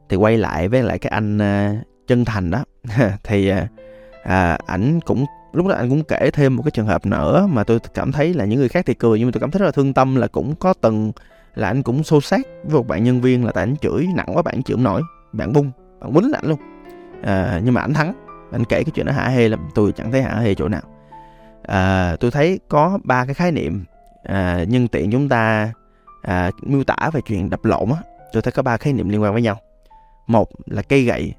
thì 0.10 0.17
quay 0.17 0.38
lại 0.38 0.67
với 0.67 0.84
lại 0.84 1.00
cái 1.00 1.10
anh 1.10 1.38
uh, 1.38 2.08
chân 2.08 2.25
thành 2.25 2.51
đó. 2.51 2.63
Thì 3.24 3.50
ờ, 3.50 3.67
à, 4.24 4.58
ảnh 4.65 5.00
cũng 5.00 5.25
lúc 5.53 5.67
đó 5.67 5.75
anh 5.75 5.89
cũng 5.89 6.03
kể 6.03 6.29
thêm 6.34 6.55
một 6.55 6.63
cái 6.63 6.72
trường 6.72 6.86
hợp 6.86 7.05
nữa 7.05 7.48
mà 7.50 7.63
tôi 7.63 7.79
cảm 7.94 8.12
thấy 8.12 8.34
là 8.34 8.46
những 8.46 8.60
người 8.60 8.70
khác 8.70 8.86
thì 8.86 8.94
cười 8.94 9.20
nhưng 9.20 9.27
mà 9.27 9.32
tôi 9.32 9.41
cảm 9.41 9.51
thấy 9.51 9.60
rất 9.60 9.65
là 9.65 9.72
thương 9.72 9.94
tâm 9.94 10.15
là 10.15 10.27
cũng 10.27 10.55
có 10.55 10.74
từng 10.74 11.12
là 11.55 11.67
anh 11.67 11.84
cũng 11.84 12.03
xô 12.03 12.22
xát 12.22 12.41
với 12.63 12.75
một 12.75 12.88
bạn 12.88 13.03
nhân 13.03 13.22
viên 13.22 13.46
là 13.46 13.51
tại 13.51 13.63
anh 13.63 13.75
chửi 13.77 14.08
nặng 14.15 14.29
quá 14.34 14.41
bạn 14.41 14.63
chịu 14.63 14.77
nổi 14.77 15.01
bạn 15.34 15.53
bung 15.53 15.72
bạn 16.00 16.14
quýnh 16.14 16.32
lạnh 16.32 16.44
luôn. 16.46 16.60
À, 17.24 17.62
nhưng 17.64 17.74
mà 17.74 17.82
anh 17.82 17.94
thắng. 17.94 18.14
Anh 18.52 18.66
kể 18.66 18.84
cái 18.84 18.92
chuyện 18.94 19.06
nó 19.06 19.12
hả 19.12 19.28
hê 19.28 19.50
lắm. 19.50 19.70
Tôi 19.75 19.92
chẳng 19.92 20.12
thấy 20.12 20.22
hả 20.22 20.36
hê 20.36 20.56
chỗ 20.56 20.68
nào. 20.68 20.82
À, 21.64 22.16
tôi 22.20 22.32
thấy 22.32 22.60
có 22.70 23.00
ba 23.04 23.25
cái 23.25 23.34
khái 23.34 23.52
niệm. 23.52 23.84
À, 24.24 24.64
nhân 24.68 24.88
tiện 24.88 25.12
chúng 25.12 25.30
ta 25.30 25.72
à, 26.22 26.52
miêu 26.62 26.84
tả 26.84 27.10
về 27.14 27.22
chuyện 27.22 27.50
đập 27.50 27.66
lộn 27.66 27.90
á. 27.90 27.98
Tôi 28.34 28.42
thấy 28.42 28.52
có 28.52 28.64
ba 28.64 28.78
khái 28.78 28.94
niệm 28.94 29.10
liên 29.10 29.22
quan 29.22 29.34
với 29.34 29.42
nhau. 29.42 29.58
Một 30.28 30.50
là 30.66 30.82
cây 30.82 31.04
gậy 31.04 31.34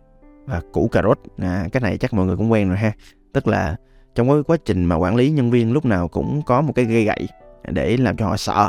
và 0.47 0.61
củ 0.73 0.89
cà 0.89 1.03
rốt. 1.03 1.19
À, 1.39 1.67
cái 1.73 1.81
này 1.81 1.99
chắc 1.99 2.15
mọi 2.15 2.27
người 2.27 2.37
cũng 2.37 2.53
quen 2.53 2.69
rồi 2.69 2.79
ha. 2.79 2.93
Tức 3.33 3.49
là 3.49 3.77
trong 4.15 4.29
cái 4.29 4.43
quá 4.47 4.57
trình 4.65 4.85
mà 4.85 4.97
quản 4.97 5.17
lý 5.17 5.31
nhân 5.31 5.51
viên 5.51 5.73
lúc 5.73 5.85
nào 5.85 6.09
cũng 6.09 6.43
có 6.47 6.61
một 6.61 6.73
cái 6.75 6.85
gây 6.85 7.05
gậy 7.05 7.29
để 7.69 7.97
làm 7.97 8.17
cho 8.17 8.27
họ 8.27 8.37
sợ 8.37 8.69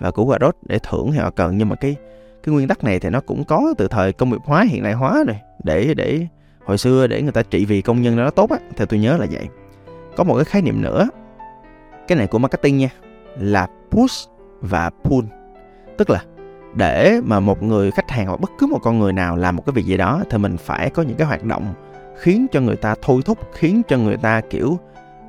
và 0.00 0.10
củ 0.10 0.30
cà 0.30 0.38
rốt 0.40 0.56
để 0.62 0.78
thưởng 0.82 1.12
thì 1.12 1.18
họ 1.18 1.30
cần. 1.30 1.58
Nhưng 1.58 1.68
mà 1.68 1.76
cái 1.76 1.96
cái 2.44 2.54
nguyên 2.54 2.68
tắc 2.68 2.84
này 2.84 3.00
thì 3.00 3.10
nó 3.10 3.20
cũng 3.20 3.44
có 3.44 3.74
từ 3.78 3.88
thời 3.88 4.12
công 4.12 4.30
nghiệp 4.30 4.40
hóa, 4.44 4.64
hiện 4.68 4.82
đại 4.82 4.92
hóa 4.92 5.24
rồi. 5.26 5.36
Để 5.64 5.94
để 5.94 6.26
hồi 6.64 6.78
xưa 6.78 7.06
để 7.06 7.22
người 7.22 7.32
ta 7.32 7.42
trị 7.42 7.64
vì 7.64 7.82
công 7.82 8.02
nhân 8.02 8.16
nó 8.16 8.30
tốt 8.30 8.50
á, 8.50 8.58
theo 8.76 8.86
tôi 8.86 9.00
nhớ 9.00 9.16
là 9.16 9.26
vậy. 9.30 9.48
Có 10.16 10.24
một 10.24 10.34
cái 10.34 10.44
khái 10.44 10.62
niệm 10.62 10.82
nữa, 10.82 11.08
cái 12.08 12.18
này 12.18 12.26
của 12.26 12.38
marketing 12.38 12.78
nha, 12.78 12.88
là 13.38 13.66
push 13.90 14.30
và 14.60 14.90
pull. 15.04 15.26
Tức 15.98 16.10
là 16.10 16.22
để 16.74 17.20
mà 17.24 17.40
một 17.40 17.62
người 17.62 17.90
khách 17.90 18.10
hàng 18.10 18.26
hoặc 18.26 18.40
bất 18.40 18.50
cứ 18.58 18.66
một 18.66 18.78
con 18.82 18.98
người 18.98 19.12
nào 19.12 19.36
làm 19.36 19.56
một 19.56 19.62
cái 19.66 19.72
việc 19.72 19.84
gì 19.84 19.96
đó 19.96 20.22
thì 20.30 20.38
mình 20.38 20.56
phải 20.56 20.90
có 20.90 21.02
những 21.02 21.16
cái 21.16 21.26
hoạt 21.26 21.44
động 21.44 21.74
khiến 22.18 22.46
cho 22.52 22.60
người 22.60 22.76
ta 22.76 22.94
thôi 23.02 23.20
thúc, 23.24 23.38
khiến 23.52 23.82
cho 23.88 23.98
người 23.98 24.16
ta 24.16 24.40
kiểu 24.50 24.78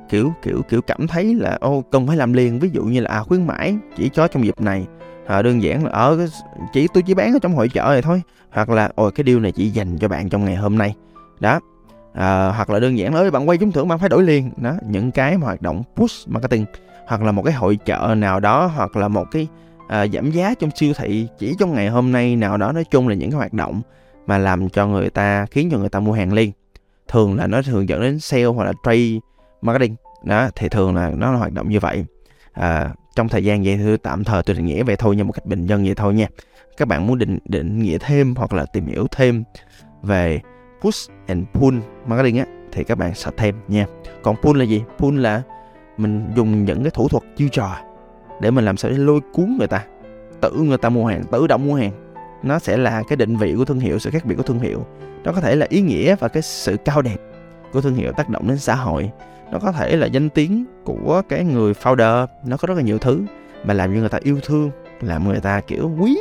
kiểu 0.08 0.32
kiểu 0.42 0.62
kiểu 0.68 0.82
cảm 0.82 1.06
thấy 1.06 1.34
là, 1.34 1.58
ô, 1.60 1.84
cần 1.90 2.06
phải 2.06 2.16
làm 2.16 2.32
liền. 2.32 2.58
Ví 2.58 2.70
dụ 2.72 2.84
như 2.84 3.00
là 3.00 3.10
à 3.10 3.22
khuyến 3.22 3.46
mãi 3.46 3.76
chỉ 3.96 4.08
cho 4.08 4.28
trong 4.28 4.44
dịp 4.44 4.60
này 4.60 4.86
à, 5.26 5.42
đơn 5.42 5.62
giản 5.62 5.84
là 5.84 5.90
ờ, 5.90 6.16
ở 6.16 6.28
chỉ 6.72 6.88
tôi 6.94 7.02
chỉ 7.02 7.14
bán 7.14 7.32
ở 7.32 7.38
trong 7.42 7.54
hội 7.54 7.68
chợ 7.68 7.84
này 7.84 8.02
thôi. 8.02 8.22
Hoặc 8.50 8.68
là 8.68 8.90
ôi 8.94 9.12
cái 9.12 9.24
điều 9.24 9.40
này 9.40 9.52
chỉ 9.52 9.70
dành 9.70 9.98
cho 9.98 10.08
bạn 10.08 10.28
trong 10.28 10.44
ngày 10.44 10.56
hôm 10.56 10.78
nay. 10.78 10.94
Đó. 11.40 11.60
À, 12.14 12.48
hoặc 12.48 12.70
là 12.70 12.80
đơn 12.80 12.98
giản 12.98 13.14
là 13.14 13.30
bạn 13.30 13.48
quay 13.48 13.58
trúng 13.58 13.72
thưởng 13.72 13.88
bạn 13.88 13.98
phải 13.98 14.08
đổi 14.08 14.22
liền. 14.22 14.50
Đó 14.56 14.72
những 14.88 15.10
cái 15.10 15.34
hoạt 15.34 15.62
động 15.62 15.82
push 15.96 16.28
marketing 16.28 16.64
hoặc 17.06 17.22
là 17.22 17.32
một 17.32 17.42
cái 17.42 17.54
hội 17.54 17.78
chợ 17.84 18.14
nào 18.18 18.40
đó 18.40 18.66
hoặc 18.66 18.96
là 18.96 19.08
một 19.08 19.24
cái 19.30 19.48
à, 19.88 20.06
giảm 20.06 20.30
giá 20.30 20.54
trong 20.54 20.70
siêu 20.74 20.92
thị 20.96 21.28
chỉ 21.38 21.54
trong 21.58 21.74
ngày 21.74 21.88
hôm 21.88 22.12
nay 22.12 22.36
nào 22.36 22.56
đó 22.56 22.72
nói 22.72 22.84
chung 22.84 23.08
là 23.08 23.14
những 23.14 23.30
cái 23.30 23.38
hoạt 23.38 23.52
động 23.52 23.82
mà 24.26 24.38
làm 24.38 24.68
cho 24.68 24.86
người 24.86 25.10
ta 25.10 25.46
khiến 25.50 25.68
cho 25.72 25.78
người 25.78 25.88
ta 25.88 26.00
mua 26.00 26.12
hàng 26.12 26.32
liền. 26.32 26.52
Thường 27.08 27.36
là 27.36 27.46
nó 27.46 27.62
thường 27.62 27.88
dẫn 27.88 28.00
đến 28.00 28.20
sale 28.20 28.44
hoặc 28.44 28.64
là 28.64 28.72
trade 28.84 29.18
marketing. 29.62 29.96
Đó 30.24 30.48
thì 30.56 30.68
thường 30.68 30.94
là 30.94 31.10
nó 31.16 31.32
là 31.32 31.38
hoạt 31.38 31.52
động 31.52 31.68
như 31.68 31.80
vậy. 31.80 32.04
À, 32.52 32.90
trong 33.16 33.28
thời 33.28 33.44
gian 33.44 33.62
vậy 33.62 33.76
thì 33.76 33.96
tạm 34.02 34.24
thời 34.24 34.42
tôi 34.42 34.56
định 34.56 34.66
nghĩa 34.66 34.82
vậy 34.82 34.96
thôi 34.96 35.16
nha 35.16 35.24
một 35.24 35.32
cách 35.32 35.46
bình 35.46 35.66
dân 35.66 35.84
vậy 35.84 35.94
thôi 35.94 36.14
nha. 36.14 36.26
Các 36.76 36.88
bạn 36.88 37.06
muốn 37.06 37.18
định 37.18 37.38
định 37.44 37.78
nghĩa 37.78 37.98
thêm 38.00 38.34
hoặc 38.36 38.52
là 38.52 38.66
tìm 38.66 38.86
hiểu 38.86 39.06
thêm 39.10 39.44
về 40.02 40.40
push 40.80 41.10
and 41.26 41.44
pull 41.52 41.78
marketing 42.06 42.38
á, 42.38 42.44
thì 42.72 42.84
các 42.84 42.98
bạn 42.98 43.14
sẽ 43.14 43.30
thêm 43.36 43.54
nha. 43.68 43.86
Còn 44.22 44.36
pull 44.42 44.58
là 44.58 44.64
gì? 44.64 44.82
Pull 44.98 45.20
là 45.20 45.42
mình 45.96 46.32
dùng 46.36 46.64
những 46.64 46.82
cái 46.82 46.90
thủ 46.90 47.08
thuật 47.08 47.22
chiêu 47.36 47.48
trò 47.52 47.76
để 48.40 48.50
mình 48.50 48.64
làm 48.64 48.76
sao 48.76 48.90
để 48.90 48.96
lôi 48.96 49.20
cuốn 49.32 49.56
người 49.58 49.68
ta, 49.68 49.84
tự 50.40 50.52
người 50.52 50.78
ta 50.78 50.88
mua 50.88 51.06
hàng, 51.06 51.24
tự 51.32 51.46
động 51.46 51.66
mua 51.66 51.74
hàng. 51.74 51.92
Nó 52.42 52.58
sẽ 52.58 52.76
là 52.76 53.02
cái 53.08 53.16
định 53.16 53.36
vị 53.36 53.54
của 53.56 53.64
thương 53.64 53.80
hiệu, 53.80 53.98
sự 53.98 54.10
khác 54.10 54.24
biệt 54.24 54.34
của 54.34 54.42
thương 54.42 54.60
hiệu. 54.60 54.86
Nó 55.24 55.32
có 55.32 55.40
thể 55.40 55.56
là 55.56 55.66
ý 55.68 55.80
nghĩa 55.80 56.16
và 56.16 56.28
cái 56.28 56.42
sự 56.42 56.76
cao 56.84 57.02
đẹp 57.02 57.16
của 57.72 57.80
thương 57.80 57.94
hiệu, 57.94 58.12
tác 58.12 58.28
động 58.28 58.48
đến 58.48 58.58
xã 58.58 58.74
hội 58.74 59.10
nó 59.50 59.58
có 59.58 59.72
thể 59.72 59.96
là 59.96 60.06
danh 60.06 60.30
tiếng 60.30 60.64
của 60.84 61.22
cái 61.28 61.44
người 61.44 61.72
founder. 61.72 62.26
Nó 62.44 62.56
có 62.56 62.66
rất 62.66 62.74
là 62.74 62.82
nhiều 62.82 62.98
thứ 62.98 63.22
mà 63.64 63.74
làm 63.74 63.94
cho 63.94 64.00
người 64.00 64.08
ta 64.08 64.18
yêu 64.22 64.40
thương 64.42 64.70
làm 65.00 65.24
người 65.24 65.40
ta 65.40 65.60
kiểu 65.60 65.90
quý 66.00 66.18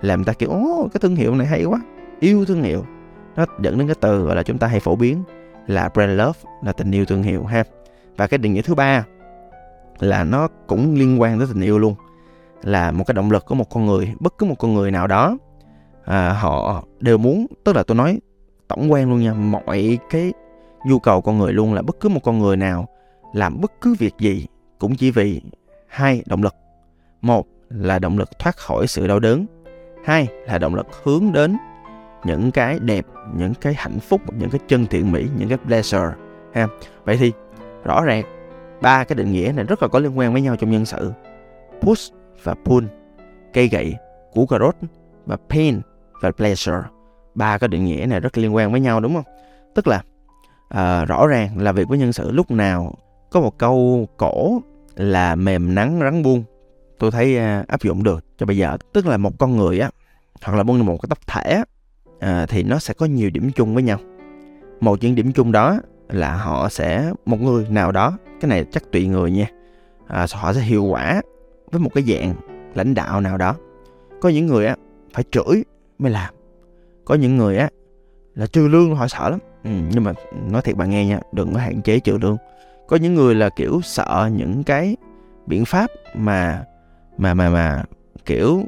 làm 0.00 0.18
người 0.18 0.26
ta 0.26 0.32
kiểu 0.32 0.50
ố 0.50 0.88
cái 0.92 1.00
thương 1.00 1.16
hiệu 1.16 1.34
này 1.34 1.46
hay 1.46 1.64
quá 1.64 1.80
yêu 2.20 2.44
thương 2.44 2.62
hiệu. 2.62 2.84
Nó 3.36 3.46
dẫn 3.60 3.78
đến 3.78 3.88
cái 3.88 3.96
từ 4.00 4.24
gọi 4.24 4.36
là 4.36 4.42
chúng 4.42 4.58
ta 4.58 4.66
hay 4.66 4.80
phổ 4.80 4.96
biến 4.96 5.22
là 5.66 5.88
brand 5.94 6.18
love 6.18 6.40
là 6.64 6.72
tình 6.72 6.90
yêu 6.90 7.04
thương 7.04 7.22
hiệu 7.22 7.44
ha. 7.44 7.64
Và 8.16 8.26
cái 8.26 8.38
định 8.38 8.54
nghĩa 8.54 8.62
thứ 8.62 8.74
ba 8.74 9.04
là 9.98 10.24
nó 10.24 10.48
cũng 10.66 10.94
liên 10.94 11.20
quan 11.20 11.38
tới 11.38 11.48
tình 11.52 11.62
yêu 11.62 11.78
luôn 11.78 11.94
là 12.62 12.90
một 12.90 13.04
cái 13.06 13.14
động 13.14 13.30
lực 13.30 13.46
của 13.46 13.54
một 13.54 13.70
con 13.70 13.86
người 13.86 14.14
bất 14.20 14.38
cứ 14.38 14.46
một 14.46 14.54
con 14.58 14.74
người 14.74 14.90
nào 14.90 15.06
đó 15.06 15.38
à, 16.04 16.32
họ 16.32 16.84
đều 17.00 17.18
muốn 17.18 17.46
tức 17.64 17.76
là 17.76 17.82
tôi 17.82 17.96
nói 17.96 18.20
tổng 18.68 18.92
quan 18.92 19.10
luôn 19.10 19.20
nha 19.20 19.34
mọi 19.34 19.98
cái 20.10 20.32
nhu 20.84 20.98
cầu 20.98 21.20
con 21.20 21.38
người 21.38 21.52
luôn 21.52 21.74
là 21.74 21.82
bất 21.82 22.00
cứ 22.00 22.08
một 22.08 22.20
con 22.22 22.38
người 22.38 22.56
nào, 22.56 22.88
làm 23.32 23.60
bất 23.60 23.72
cứ 23.80 23.94
việc 23.98 24.14
gì 24.18 24.46
cũng 24.78 24.94
chỉ 24.94 25.10
vì, 25.10 25.40
hai, 25.88 26.22
động 26.26 26.42
lực. 26.42 26.54
Một 27.20 27.46
là 27.68 27.98
động 27.98 28.18
lực 28.18 28.38
thoát 28.38 28.56
khỏi 28.56 28.86
sự 28.86 29.06
đau 29.06 29.20
đớn, 29.20 29.46
hai 30.04 30.26
là 30.46 30.58
động 30.58 30.74
lực 30.74 30.86
hướng 31.02 31.32
đến 31.32 31.56
những 32.24 32.50
cái 32.50 32.78
đẹp, 32.78 33.06
những 33.36 33.54
cái 33.54 33.74
hạnh 33.74 34.00
phúc, 34.00 34.20
những 34.38 34.50
cái 34.50 34.60
chân 34.68 34.86
thiện 34.86 35.12
mỹ, 35.12 35.26
những 35.38 35.48
cái 35.48 35.58
pleasure, 35.58 36.10
ha. 36.52 36.66
Vậy 37.04 37.16
thì 37.16 37.32
rõ 37.84 38.04
ràng 38.04 38.24
ba 38.80 39.04
cái 39.04 39.16
định 39.16 39.32
nghĩa 39.32 39.52
này 39.56 39.64
rất 39.64 39.82
là 39.82 39.88
có 39.88 39.98
liên 39.98 40.18
quan 40.18 40.32
với 40.32 40.42
nhau 40.42 40.56
trong 40.56 40.70
nhân 40.70 40.84
sự. 40.84 41.12
Push 41.80 42.14
và 42.42 42.54
pull, 42.64 42.86
cây 43.52 43.68
gậy 43.68 43.94
củ 44.32 44.46
cà 44.46 44.58
rốt 44.58 44.74
và 45.26 45.36
pain 45.48 45.80
và 46.20 46.30
pleasure. 46.30 46.82
Ba 47.34 47.58
cái 47.58 47.68
định 47.68 47.84
nghĩa 47.84 48.06
này 48.08 48.20
rất 48.20 48.38
liên 48.38 48.54
quan 48.54 48.72
với 48.72 48.80
nhau, 48.80 49.00
đúng 49.00 49.14
không? 49.14 49.34
Tức 49.74 49.86
là 49.86 50.02
à, 50.74 51.04
rõ 51.04 51.26
ràng 51.26 51.58
là 51.58 51.72
việc 51.72 51.88
với 51.88 51.98
nhân 51.98 52.12
sự 52.12 52.30
lúc 52.30 52.50
nào 52.50 52.94
có 53.30 53.40
một 53.40 53.58
câu 53.58 54.08
cổ 54.16 54.62
là 54.96 55.34
mềm 55.34 55.74
nắng 55.74 56.00
rắn 56.02 56.22
buông. 56.22 56.44
Tôi 56.98 57.10
thấy 57.10 57.38
à, 57.38 57.64
áp 57.68 57.82
dụng 57.82 58.02
được. 58.02 58.24
Cho 58.38 58.46
bây 58.46 58.56
giờ 58.56 58.76
tức 58.92 59.06
là 59.06 59.16
một 59.16 59.38
con 59.38 59.56
người 59.56 59.78
á 59.78 59.90
hoặc 60.42 60.56
là 60.56 60.62
một 60.62 60.98
cái 61.02 61.08
tập 61.08 61.18
thể 61.26 61.64
à, 62.20 62.46
thì 62.46 62.62
nó 62.62 62.78
sẽ 62.78 62.94
có 62.94 63.06
nhiều 63.06 63.30
điểm 63.30 63.50
chung 63.54 63.74
với 63.74 63.82
nhau. 63.82 63.98
Một 64.80 64.98
những 65.00 65.14
điểm 65.14 65.32
chung 65.32 65.52
đó 65.52 65.80
là 66.08 66.36
họ 66.36 66.68
sẽ 66.68 67.12
một 67.26 67.40
người 67.40 67.66
nào 67.70 67.92
đó 67.92 68.18
cái 68.40 68.48
này 68.48 68.64
chắc 68.72 68.92
tùy 68.92 69.06
người 69.06 69.30
nha 69.30 69.46
à, 70.06 70.26
họ 70.32 70.52
sẽ 70.52 70.60
hiệu 70.60 70.84
quả 70.84 71.22
với 71.70 71.80
một 71.80 71.90
cái 71.94 72.04
dạng 72.04 72.34
lãnh 72.74 72.94
đạo 72.94 73.20
nào 73.20 73.38
đó. 73.38 73.54
Có 74.20 74.28
những 74.28 74.46
người 74.46 74.66
á 74.66 74.76
phải 75.12 75.24
chửi 75.30 75.64
mới 75.98 76.12
làm. 76.12 76.34
Có 77.04 77.14
những 77.14 77.36
người 77.36 77.56
á 77.56 77.68
là 78.34 78.46
trừ 78.46 78.68
lương 78.68 78.94
họ 78.94 79.08
sợ 79.08 79.30
lắm 79.30 79.38
ừ, 79.64 79.70
nhưng 79.90 80.04
mà 80.04 80.12
nói 80.50 80.62
thiệt 80.62 80.76
bạn 80.76 80.90
nghe 80.90 81.06
nha 81.06 81.20
đừng 81.32 81.54
có 81.54 81.60
hạn 81.60 81.82
chế 81.82 82.00
chữ 82.00 82.18
lương 82.18 82.36
có 82.86 82.96
những 82.96 83.14
người 83.14 83.34
là 83.34 83.48
kiểu 83.48 83.80
sợ 83.82 84.30
những 84.32 84.64
cái 84.64 84.96
biện 85.46 85.64
pháp 85.64 85.90
mà 86.14 86.64
mà 87.18 87.34
mà 87.34 87.50
mà 87.50 87.82
kiểu 88.24 88.62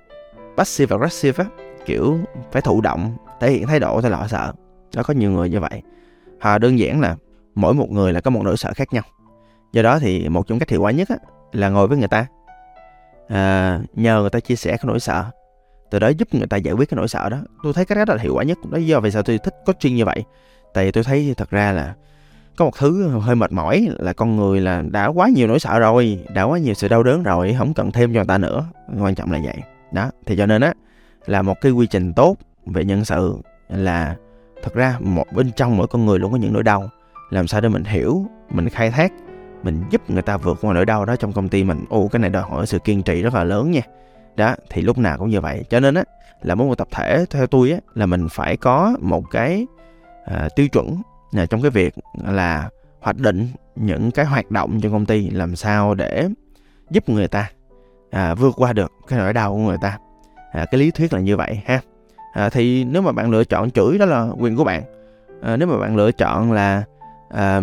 passive 0.57 0.95
aggressive 0.95 1.45
á 1.45 1.51
kiểu 1.87 2.19
phải 2.53 2.63
thụ 2.63 2.81
động 2.81 3.17
thể 3.41 3.51
hiện 3.51 3.67
thái 3.67 3.81
độ 3.81 4.01
thì 4.01 4.09
là 4.09 4.17
họ 4.17 4.29
sợ. 4.29 4.53
Đó 4.95 5.03
có 5.03 5.15
nhiều 5.15 5.31
người 5.31 5.51
như 5.51 5.61
vậy. 5.61 5.83
Họ 6.41 6.59
đơn 6.59 6.79
giản 6.79 7.01
là 7.01 7.17
mỗi 7.55 7.75
một 7.75 7.91
người 7.91 8.13
là 8.13 8.21
có 8.21 8.31
một 8.31 8.43
nỗi 8.45 8.57
sợ 8.57 8.73
khác 8.77 8.93
nhau. 8.93 9.03
Do 9.73 9.83
đó 9.83 9.99
thì 9.99 10.29
một 10.29 10.47
trong 10.47 10.59
cách 10.59 10.71
hiệu 10.71 10.83
quả 10.83 10.91
nhất 10.91 11.09
á, 11.09 11.17
là 11.53 11.69
ngồi 11.69 11.89
với 11.89 11.99
người 11.99 12.09
ta. 12.09 12.27
À, 13.29 13.81
nhờ 13.95 14.21
người 14.21 14.31
ta 14.31 14.41
chia 14.41 14.57
sẻ 14.57 14.71
cái 14.71 14.85
nỗi 14.85 15.01
sợ. 15.01 15.25
Từ 15.91 15.99
đó 15.99 16.09
giúp 16.09 16.29
người 16.33 16.47
ta 16.47 16.57
giải 16.57 16.75
quyết 16.75 16.91
cái 16.91 16.97
nỗi 16.97 17.09
sợ 17.09 17.29
đó. 17.29 17.39
Tôi 17.63 17.73
thấy 17.73 17.85
cái 17.85 18.05
đó 18.07 18.15
là 18.15 18.23
hiệu 18.23 18.35
quả 18.35 18.45
nhất. 18.45 18.59
Đó 18.71 18.79
do 18.79 19.01
vì 19.01 19.11
sao 19.11 19.23
tôi 19.23 19.39
thích 19.39 19.55
coaching 19.67 19.97
như 19.97 20.05
vậy 20.05 20.25
tại 20.77 20.85
vì 20.85 20.91
tôi 20.91 21.05
thấy 21.05 21.35
thật 21.37 21.51
ra 21.51 21.73
là 21.73 21.95
có 22.57 22.65
một 22.65 22.71
thứ 22.79 23.09
hơi 23.09 23.37
mệt 23.37 23.53
mỏi 23.53 23.89
là 23.99 24.13
con 24.13 24.37
người 24.37 24.61
là 24.61 24.83
đã 24.91 25.07
quá 25.07 25.29
nhiều 25.35 25.49
nỗi 25.49 25.59
sợ 25.59 25.79
rồi, 25.79 26.25
đã 26.35 26.43
quá 26.43 26.59
nhiều 26.59 26.75
sự 26.75 26.89
đau 26.89 27.03
đớn 27.03 27.23
rồi, 27.23 27.55
không 27.59 27.75
cần 27.75 27.93
thêm 27.93 28.15
cho 28.15 28.19
người 28.19 28.27
ta 28.27 28.39
nữa. 28.39 28.65
Quan 29.01 29.15
trọng 29.15 29.33
là 29.33 29.41
vậy. 29.45 29.57
Đó, 29.93 30.11
thì 30.27 30.37
cho 30.37 30.47
nên 30.47 30.63
á, 30.63 30.73
là 31.27 31.43
một 31.43 31.61
cái 31.61 31.73
quy 31.73 31.87
trình 31.87 32.13
tốt 32.13 32.37
về 32.67 32.85
nhân 32.85 33.05
sự 33.05 33.39
là 33.69 34.17
thật 34.63 34.75
ra 34.75 34.97
một 35.01 35.25
bên 35.33 35.53
trong 35.53 35.77
mỗi 35.77 35.87
con 35.87 36.07
người 36.07 36.19
luôn 36.19 36.33
có 36.33 36.39
những 36.39 36.53
nỗi 36.53 36.63
đau. 36.63 36.91
Làm 37.31 37.47
sao 37.47 37.61
để 37.61 37.69
mình 37.69 37.85
hiểu, 37.85 38.27
mình 38.51 38.69
khai 38.69 38.91
thác, 38.91 39.13
mình 39.63 39.85
giúp 39.91 40.11
người 40.11 40.23
ta 40.23 40.37
vượt 40.37 40.59
qua 40.63 40.75
nỗi 40.75 40.87
đau 40.87 41.05
đó 41.05 41.17
trong 41.17 41.33
công 41.33 41.49
ty 41.49 41.65
mình. 41.65 41.85
Ô 41.89 42.09
cái 42.09 42.21
này 42.21 42.31
đòi 42.31 42.43
hỏi 42.43 42.67
sự 42.67 42.79
kiên 42.79 43.03
trì 43.03 43.23
rất 43.23 43.35
là 43.35 43.45
lớn 43.45 43.71
nha. 43.71 43.83
Đó, 44.37 44.55
thì 44.71 44.83
lúc 44.83 44.99
nào 44.99 45.19
cũng 45.19 45.31
như 45.31 45.41
vậy. 45.41 45.65
Cho 45.71 45.81
nên 45.81 45.95
á, 45.95 46.05
là 46.43 46.55
mỗi 46.55 46.67
một 46.67 46.79
tập 46.79 46.89
thể 46.91 47.25
theo 47.31 47.47
tôi 47.47 47.71
á, 47.71 47.79
là 47.95 48.07
mình 48.07 48.27
phải 48.31 48.57
có 48.57 48.97
một 49.01 49.31
cái 49.31 49.67
à, 50.27 50.49
tiêu 50.57 50.69
chuẩn 50.69 51.03
là 51.33 51.47
trong 51.47 51.63
cái 51.63 51.71
việc 51.71 51.95
là 52.25 52.71
hoạch 53.01 53.17
định 53.17 53.49
những 53.77 54.11
cái 54.11 54.25
hoạt 54.25 54.51
động 54.51 54.81
trong 54.81 54.93
công 54.93 55.07
ty 55.07 55.31
làm 55.31 55.57
sao 55.57 55.95
để 55.95 56.29
giúp 56.91 57.09
người 57.09 57.29
ta 57.29 57.51
à, 58.11 58.35
vượt 58.35 58.55
qua 58.57 58.73
được 58.73 58.93
cái 59.09 59.19
nỗi 59.19 59.33
đau 59.33 59.53
của 59.53 59.59
người 59.59 59.77
ta. 59.81 59.99
À, 60.53 60.65
cái 60.71 60.81
lý 60.81 60.91
thuyết 60.91 61.13
là 61.13 61.21
như 61.21 61.37
vậy 61.37 61.61
ha. 61.67 61.81
À, 62.33 62.51
thì 62.51 62.85
nếu 62.85 63.03
mà 63.03 63.13
bạn 63.13 63.31
lựa 63.31 63.45
chọn 63.45 63.71
chửi 63.71 63.99
đó 63.99 64.07
là 64.07 64.29
quyền 64.39 64.57
của 64.57 64.65
bạn. 64.65 64.83
À, 65.43 65.57
nếu 65.57 65.69
mà 65.69 65.79
bạn 65.79 65.97
lựa 65.97 66.13
chọn 66.13 66.53
là 66.53 66.83
à, 67.31 67.61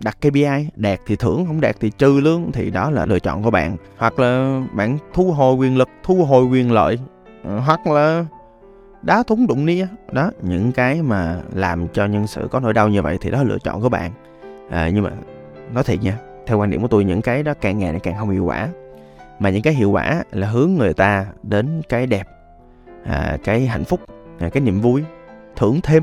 đặt 0.00 0.16
KPI 0.20 0.68
đạt 0.76 1.00
thì 1.06 1.16
thưởng 1.16 1.46
không 1.46 1.60
đạt 1.60 1.76
thì 1.80 1.90
trừ 1.98 2.20
lương 2.20 2.52
thì 2.52 2.70
đó 2.70 2.90
là 2.90 3.06
lựa 3.06 3.18
chọn 3.18 3.42
của 3.42 3.50
bạn. 3.50 3.76
Hoặc 3.96 4.18
là 4.18 4.60
bạn 4.72 4.98
thu 5.14 5.32
hồi 5.32 5.54
quyền 5.54 5.76
lực 5.76 5.88
thu 6.02 6.24
hồi 6.24 6.44
quyền 6.44 6.72
lợi 6.72 6.98
hoặc 7.58 7.86
là 7.86 8.24
đá 9.04 9.22
thúng 9.22 9.46
đụng 9.46 9.66
nia 9.66 9.86
đó 10.12 10.30
những 10.42 10.72
cái 10.72 11.02
mà 11.02 11.40
làm 11.54 11.88
cho 11.88 12.06
nhân 12.06 12.26
sự 12.26 12.48
có 12.50 12.60
nỗi 12.60 12.72
đau 12.72 12.88
như 12.88 13.02
vậy 13.02 13.18
thì 13.20 13.30
đó 13.30 13.38
là 13.38 13.44
lựa 13.44 13.58
chọn 13.58 13.80
của 13.80 13.88
bạn. 13.88 14.12
À, 14.70 14.90
nhưng 14.94 15.04
mà 15.04 15.10
nói 15.72 15.84
thiệt 15.84 16.02
nha 16.02 16.18
theo 16.46 16.58
quan 16.58 16.70
điểm 16.70 16.82
của 16.82 16.88
tôi 16.88 17.04
những 17.04 17.22
cái 17.22 17.42
đó 17.42 17.54
càng 17.60 17.78
ngày 17.78 18.00
càng 18.02 18.14
không 18.18 18.30
hiệu 18.30 18.44
quả. 18.44 18.68
Mà 19.38 19.50
những 19.50 19.62
cái 19.62 19.74
hiệu 19.74 19.90
quả 19.90 20.22
là 20.32 20.46
hướng 20.46 20.74
người 20.74 20.94
ta 20.94 21.26
đến 21.42 21.82
cái 21.88 22.06
đẹp 22.06 22.28
à, 23.04 23.38
cái 23.44 23.66
hạnh 23.66 23.84
phúc 23.84 24.00
à, 24.38 24.48
cái 24.48 24.60
niềm 24.60 24.80
vui 24.80 25.04
thưởng 25.56 25.80
thêm 25.82 26.02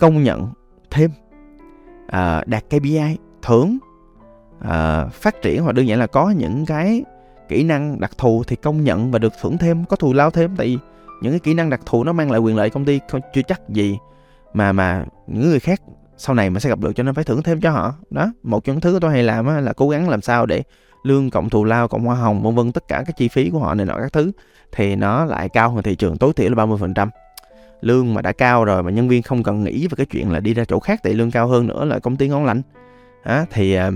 công 0.00 0.22
nhận 0.22 0.48
thêm 0.90 1.10
à, 2.06 2.44
đạt 2.46 2.64
KPI 2.68 3.18
thưởng 3.42 3.78
à, 4.60 5.06
phát 5.06 5.42
triển 5.42 5.62
hoặc 5.62 5.72
đơn 5.72 5.88
giản 5.88 5.98
là 5.98 6.06
có 6.06 6.30
những 6.30 6.66
cái 6.66 7.04
kỹ 7.48 7.64
năng 7.64 8.00
đặc 8.00 8.10
thù 8.18 8.42
thì 8.46 8.56
công 8.56 8.84
nhận 8.84 9.10
và 9.10 9.18
được 9.18 9.32
thưởng 9.42 9.58
thêm 9.58 9.84
có 9.84 9.96
thù 9.96 10.12
lao 10.12 10.30
thêm. 10.30 10.56
Tại 10.56 10.66
vì 10.66 10.78
những 11.24 11.32
cái 11.32 11.40
kỹ 11.40 11.54
năng 11.54 11.70
đặc 11.70 11.80
thù 11.86 12.04
nó 12.04 12.12
mang 12.12 12.30
lại 12.30 12.40
quyền 12.40 12.56
lợi 12.56 12.70
công 12.70 12.84
ty 12.84 13.00
không 13.08 13.20
chưa 13.34 13.42
chắc 13.42 13.68
gì 13.68 13.98
mà 14.54 14.72
mà 14.72 15.04
những 15.26 15.50
người 15.50 15.60
khác 15.60 15.80
sau 16.16 16.34
này 16.34 16.50
mà 16.50 16.60
sẽ 16.60 16.68
gặp 16.68 16.78
được 16.78 16.92
cho 16.96 17.02
nên 17.02 17.14
phải 17.14 17.24
thưởng 17.24 17.42
thêm 17.42 17.60
cho 17.60 17.70
họ. 17.70 17.94
Đó 18.10 18.32
một 18.42 18.64
trong 18.64 18.74
những 18.74 18.80
thứ 18.80 18.98
tôi 19.02 19.10
hay 19.10 19.22
làm 19.22 19.46
á, 19.46 19.60
là 19.60 19.72
cố 19.72 19.88
gắng 19.88 20.08
làm 20.08 20.20
sao 20.20 20.46
để 20.46 20.62
lương 21.02 21.30
cộng 21.30 21.50
thù 21.50 21.64
lao 21.64 21.88
cộng 21.88 22.04
hoa 22.04 22.16
hồng 22.16 22.42
vân 22.42 22.54
vân 22.54 22.72
tất 22.72 22.88
cả 22.88 23.04
các 23.06 23.16
chi 23.16 23.28
phí 23.28 23.50
của 23.50 23.58
họ 23.58 23.74
này 23.74 23.86
nọ 23.86 23.94
các 23.94 24.12
thứ 24.12 24.32
thì 24.72 24.96
nó 24.96 25.24
lại 25.24 25.48
cao 25.48 25.70
hơn 25.70 25.82
thị 25.82 25.94
trường 25.94 26.18
tối 26.18 26.32
thiểu 26.32 26.50
là 26.50 26.64
30% 26.64 27.08
lương 27.80 28.14
mà 28.14 28.22
đã 28.22 28.32
cao 28.32 28.64
rồi 28.64 28.82
mà 28.82 28.90
nhân 28.90 29.08
viên 29.08 29.22
không 29.22 29.42
cần 29.42 29.64
nghĩ 29.64 29.86
về 29.86 29.94
cái 29.96 30.06
chuyện 30.06 30.30
là 30.30 30.40
đi 30.40 30.54
ra 30.54 30.64
chỗ 30.64 30.80
khác 30.80 31.00
tại 31.02 31.14
lương 31.14 31.30
cao 31.30 31.46
hơn 31.48 31.66
nữa 31.66 31.84
là 31.84 31.98
công 31.98 32.16
ty 32.16 32.28
ngon 32.28 32.44
lành. 32.44 32.62
À, 33.22 33.46
thì 33.50 33.74
ờ, 33.74 33.90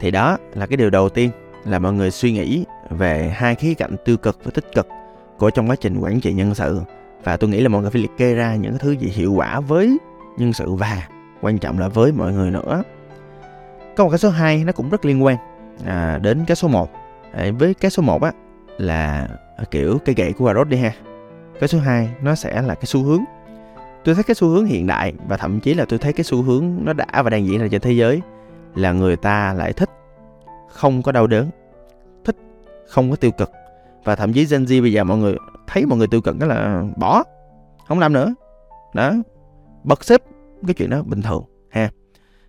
thì 0.00 0.10
đó 0.10 0.38
là 0.54 0.66
cái 0.66 0.76
điều 0.76 0.90
đầu 0.90 1.08
tiên 1.08 1.30
là 1.64 1.78
mọi 1.78 1.92
người 1.92 2.10
suy 2.10 2.32
nghĩ 2.32 2.64
về 2.90 3.32
hai 3.36 3.54
khía 3.54 3.74
cạnh 3.74 3.96
tiêu 4.04 4.16
cực 4.16 4.38
và 4.44 4.50
tích 4.54 4.74
cực 4.74 4.86
của 5.42 5.50
trong 5.50 5.70
quá 5.70 5.76
trình 5.76 5.98
quản 5.98 6.20
trị 6.20 6.32
nhân 6.32 6.54
sự. 6.54 6.80
Và 7.24 7.36
tôi 7.36 7.50
nghĩ 7.50 7.60
là 7.60 7.68
mọi 7.68 7.82
người 7.82 7.90
phải 7.90 8.02
liệt 8.02 8.10
kê 8.16 8.34
ra 8.34 8.54
những 8.54 8.78
thứ 8.78 8.92
gì 8.92 9.08
hiệu 9.08 9.32
quả 9.32 9.60
với 9.60 9.98
nhân 10.36 10.52
sự 10.52 10.74
và 10.74 11.08
quan 11.40 11.58
trọng 11.58 11.78
là 11.78 11.88
với 11.88 12.12
mọi 12.12 12.32
người 12.32 12.50
nữa. 12.50 12.82
Có 13.96 14.04
một 14.04 14.10
cái 14.10 14.18
số 14.18 14.30
2 14.30 14.64
nó 14.64 14.72
cũng 14.72 14.90
rất 14.90 15.04
liên 15.04 15.24
quan 15.24 15.36
à, 15.86 16.18
đến 16.22 16.44
cái 16.46 16.56
số 16.56 16.68
1 16.68 16.90
à, 17.32 17.50
với 17.58 17.74
cái 17.74 17.90
số 17.90 18.02
1 18.02 18.22
á 18.22 18.32
là 18.78 19.28
à, 19.56 19.64
kiểu 19.70 19.98
cây 20.04 20.14
gậy 20.14 20.32
của 20.32 20.52
Warot 20.52 20.64
đi 20.64 20.76
ha. 20.76 20.92
Cái 21.60 21.68
số 21.68 21.78
2 21.78 22.08
nó 22.22 22.34
sẽ 22.34 22.62
là 22.62 22.74
cái 22.74 22.84
xu 22.86 23.02
hướng. 23.02 23.24
Tôi 24.04 24.14
thấy 24.14 24.24
cái 24.24 24.34
xu 24.34 24.48
hướng 24.48 24.64
hiện 24.64 24.86
đại 24.86 25.14
và 25.28 25.36
thậm 25.36 25.60
chí 25.60 25.74
là 25.74 25.84
tôi 25.84 25.98
thấy 25.98 26.12
cái 26.12 26.24
xu 26.24 26.42
hướng 26.42 26.64
nó 26.84 26.92
đã 26.92 27.22
và 27.22 27.30
đang 27.30 27.46
diễn 27.46 27.60
ra 27.60 27.68
trên 27.70 27.80
thế 27.80 27.92
giới 27.92 28.20
là 28.74 28.92
người 28.92 29.16
ta 29.16 29.52
lại 29.52 29.72
thích 29.72 29.90
không 30.68 31.02
có 31.02 31.12
đau 31.12 31.26
đớn 31.26 31.50
thích 32.24 32.36
không 32.88 33.10
có 33.10 33.16
tiêu 33.16 33.30
cực 33.30 33.50
và 34.04 34.14
thậm 34.14 34.32
chí 34.32 34.46
Gen 34.46 34.64
Z 34.64 34.82
bây 34.82 34.92
giờ 34.92 35.04
mọi 35.04 35.18
người 35.18 35.36
thấy 35.66 35.86
mọi 35.86 35.98
người 35.98 36.06
tiêu 36.06 36.20
cực 36.20 36.38
đó 36.38 36.46
là 36.46 36.84
bỏ, 36.96 37.22
không 37.88 37.98
làm 37.98 38.12
nữa. 38.12 38.34
Đó, 38.94 39.12
bật 39.84 40.04
xếp 40.04 40.20
cái 40.66 40.74
chuyện 40.74 40.90
đó 40.90 41.02
bình 41.02 41.22
thường, 41.22 41.44
ha. 41.70 41.90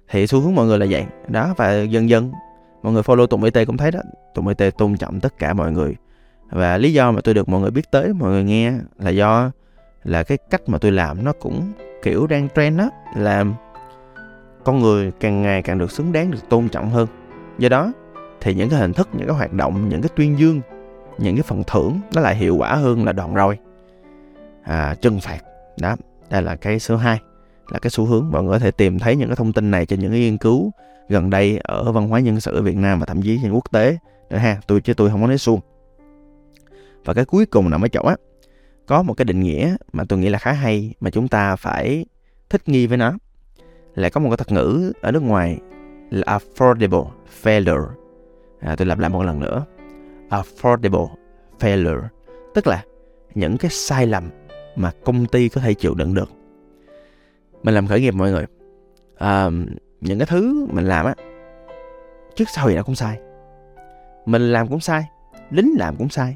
Thì 0.09 0.27
xu 0.27 0.39
hướng 0.39 0.55
mọi 0.55 0.65
người 0.65 0.79
là 0.79 0.85
vậy. 0.89 1.05
Đó, 1.27 1.53
và 1.57 1.73
dần 1.81 2.09
dần 2.09 2.31
mọi 2.83 2.93
người 2.93 3.01
follow 3.01 3.25
Tùng 3.25 3.43
IT 3.43 3.67
cũng 3.67 3.77
thấy 3.77 3.91
đó, 3.91 3.99
Tùng 4.33 4.47
IT 4.47 4.77
tôn 4.77 4.97
trọng 4.97 5.19
tất 5.19 5.39
cả 5.39 5.53
mọi 5.53 5.71
người. 5.71 5.95
Và 6.49 6.77
lý 6.77 6.93
do 6.93 7.11
mà 7.11 7.21
tôi 7.21 7.33
được 7.33 7.49
mọi 7.49 7.61
người 7.61 7.71
biết 7.71 7.91
tới, 7.91 8.13
mọi 8.13 8.29
người 8.29 8.43
nghe 8.43 8.73
là 8.99 9.09
do 9.09 9.51
là 10.03 10.23
cái 10.23 10.37
cách 10.49 10.61
mà 10.67 10.77
tôi 10.77 10.91
làm 10.91 11.23
nó 11.23 11.33
cũng 11.33 11.71
kiểu 12.03 12.27
đang 12.27 12.47
trend 12.55 12.79
đó 12.79 12.89
là 13.15 13.45
con 14.63 14.79
người 14.79 15.11
càng 15.19 15.41
ngày 15.41 15.61
càng 15.61 15.77
được 15.77 15.91
xứng 15.91 16.11
đáng, 16.11 16.31
được 16.31 16.49
tôn 16.49 16.69
trọng 16.69 16.89
hơn. 16.89 17.07
Do 17.57 17.69
đó 17.69 17.93
thì 18.41 18.53
những 18.53 18.69
cái 18.69 18.79
hình 18.79 18.93
thức, 18.93 19.09
những 19.13 19.27
cái 19.27 19.37
hoạt 19.37 19.53
động, 19.53 19.89
những 19.89 20.01
cái 20.01 20.09
tuyên 20.15 20.39
dương 20.39 20.61
những 21.17 21.35
cái 21.35 21.43
phần 21.43 21.63
thưởng 21.67 21.99
nó 22.15 22.21
lại 22.21 22.35
hiệu 22.35 22.55
quả 22.55 22.75
hơn 22.75 23.05
là 23.05 23.11
đòn 23.11 23.35
roi. 23.35 23.57
À, 24.63 24.95
trừng 25.01 25.19
phạt. 25.19 25.39
Đó 25.79 25.95
đây 26.29 26.41
là 26.41 26.55
cái 26.55 26.79
số 26.79 26.95
2 26.95 27.19
là 27.71 27.79
cái 27.79 27.89
xu 27.89 28.05
hướng. 28.05 28.31
Mọi 28.31 28.43
người 28.43 28.53
có 28.53 28.59
thể 28.59 28.71
tìm 28.71 28.99
thấy 28.99 29.15
những 29.15 29.29
cái 29.29 29.35
thông 29.35 29.53
tin 29.53 29.71
này 29.71 29.85
trên 29.85 29.99
những 29.99 30.11
cái 30.11 30.19
nghiên 30.19 30.37
cứu 30.37 30.71
gần 31.09 31.29
đây 31.29 31.59
ở 31.63 31.91
văn 31.91 32.07
hóa 32.07 32.19
nhân 32.19 32.39
sự 32.39 32.55
ở 32.55 32.61
Việt 32.61 32.75
Nam 32.75 32.99
và 32.99 33.05
thậm 33.05 33.21
chí 33.21 33.39
trên 33.43 33.51
quốc 33.51 33.71
tế. 33.71 33.97
Nữa 34.29 34.37
ha 34.37 34.57
tôi 34.67 34.81
chứ 34.81 34.93
tôi 34.93 35.09
không 35.09 35.21
có 35.21 35.27
nói 35.27 35.37
suông. 35.37 35.59
Và 37.05 37.13
cái 37.13 37.25
cuối 37.25 37.45
cùng 37.45 37.69
nằm 37.69 37.85
ở 37.85 37.87
chỗ 37.87 38.01
á 38.01 38.15
có 38.85 39.03
một 39.03 39.13
cái 39.13 39.25
định 39.25 39.39
nghĩa 39.39 39.75
mà 39.93 40.03
tôi 40.09 40.19
nghĩ 40.19 40.29
là 40.29 40.39
khá 40.39 40.51
hay 40.51 40.93
mà 40.99 41.09
chúng 41.09 41.27
ta 41.27 41.55
phải 41.55 42.05
thích 42.49 42.69
nghi 42.69 42.87
với 42.87 42.97
nó. 42.97 43.13
Là 43.95 44.09
có 44.09 44.21
một 44.21 44.29
cái 44.29 44.37
thuật 44.37 44.51
ngữ 44.51 44.93
ở 45.01 45.11
nước 45.11 45.23
ngoài 45.23 45.57
là 46.09 46.39
affordable 46.39 47.07
failure. 47.43 47.87
À, 48.59 48.75
tôi 48.75 48.87
lặp 48.87 48.99
lại 48.99 49.09
một 49.09 49.23
lần 49.23 49.39
nữa 49.39 49.65
affordable 50.41 51.07
failure 51.59 52.01
tức 52.53 52.67
là 52.67 52.83
những 53.35 53.57
cái 53.57 53.71
sai 53.71 54.07
lầm 54.07 54.29
mà 54.75 54.91
công 55.05 55.25
ty 55.25 55.49
có 55.49 55.61
thể 55.61 55.73
chịu 55.73 55.93
đựng 55.93 56.13
được. 56.13 56.31
Mình 57.63 57.75
làm 57.75 57.87
khởi 57.87 58.01
nghiệp 58.01 58.13
mọi 58.13 58.31
người 58.31 58.45
à, 59.17 59.49
những 60.01 60.19
cái 60.19 60.25
thứ 60.25 60.67
mình 60.71 60.85
làm 60.85 61.05
á 61.05 61.15
trước 62.35 62.49
sau 62.49 62.69
gì 62.69 62.75
nó 62.75 62.83
cũng 62.83 62.95
sai. 62.95 63.19
Mình 64.25 64.51
làm 64.51 64.67
cũng 64.67 64.79
sai 64.79 65.03
lính 65.49 65.73
làm 65.77 65.95
cũng 65.95 66.09
sai 66.09 66.35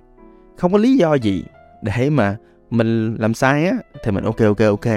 không 0.58 0.72
có 0.72 0.78
lý 0.78 0.98
do 0.98 1.14
gì 1.14 1.44
để 1.82 2.10
mà 2.10 2.38
mình 2.70 3.16
làm 3.20 3.34
sai 3.34 3.66
á 3.66 3.78
thì 4.04 4.12
mình 4.12 4.24
ok 4.24 4.40
ok 4.40 4.60
ok. 4.60 4.94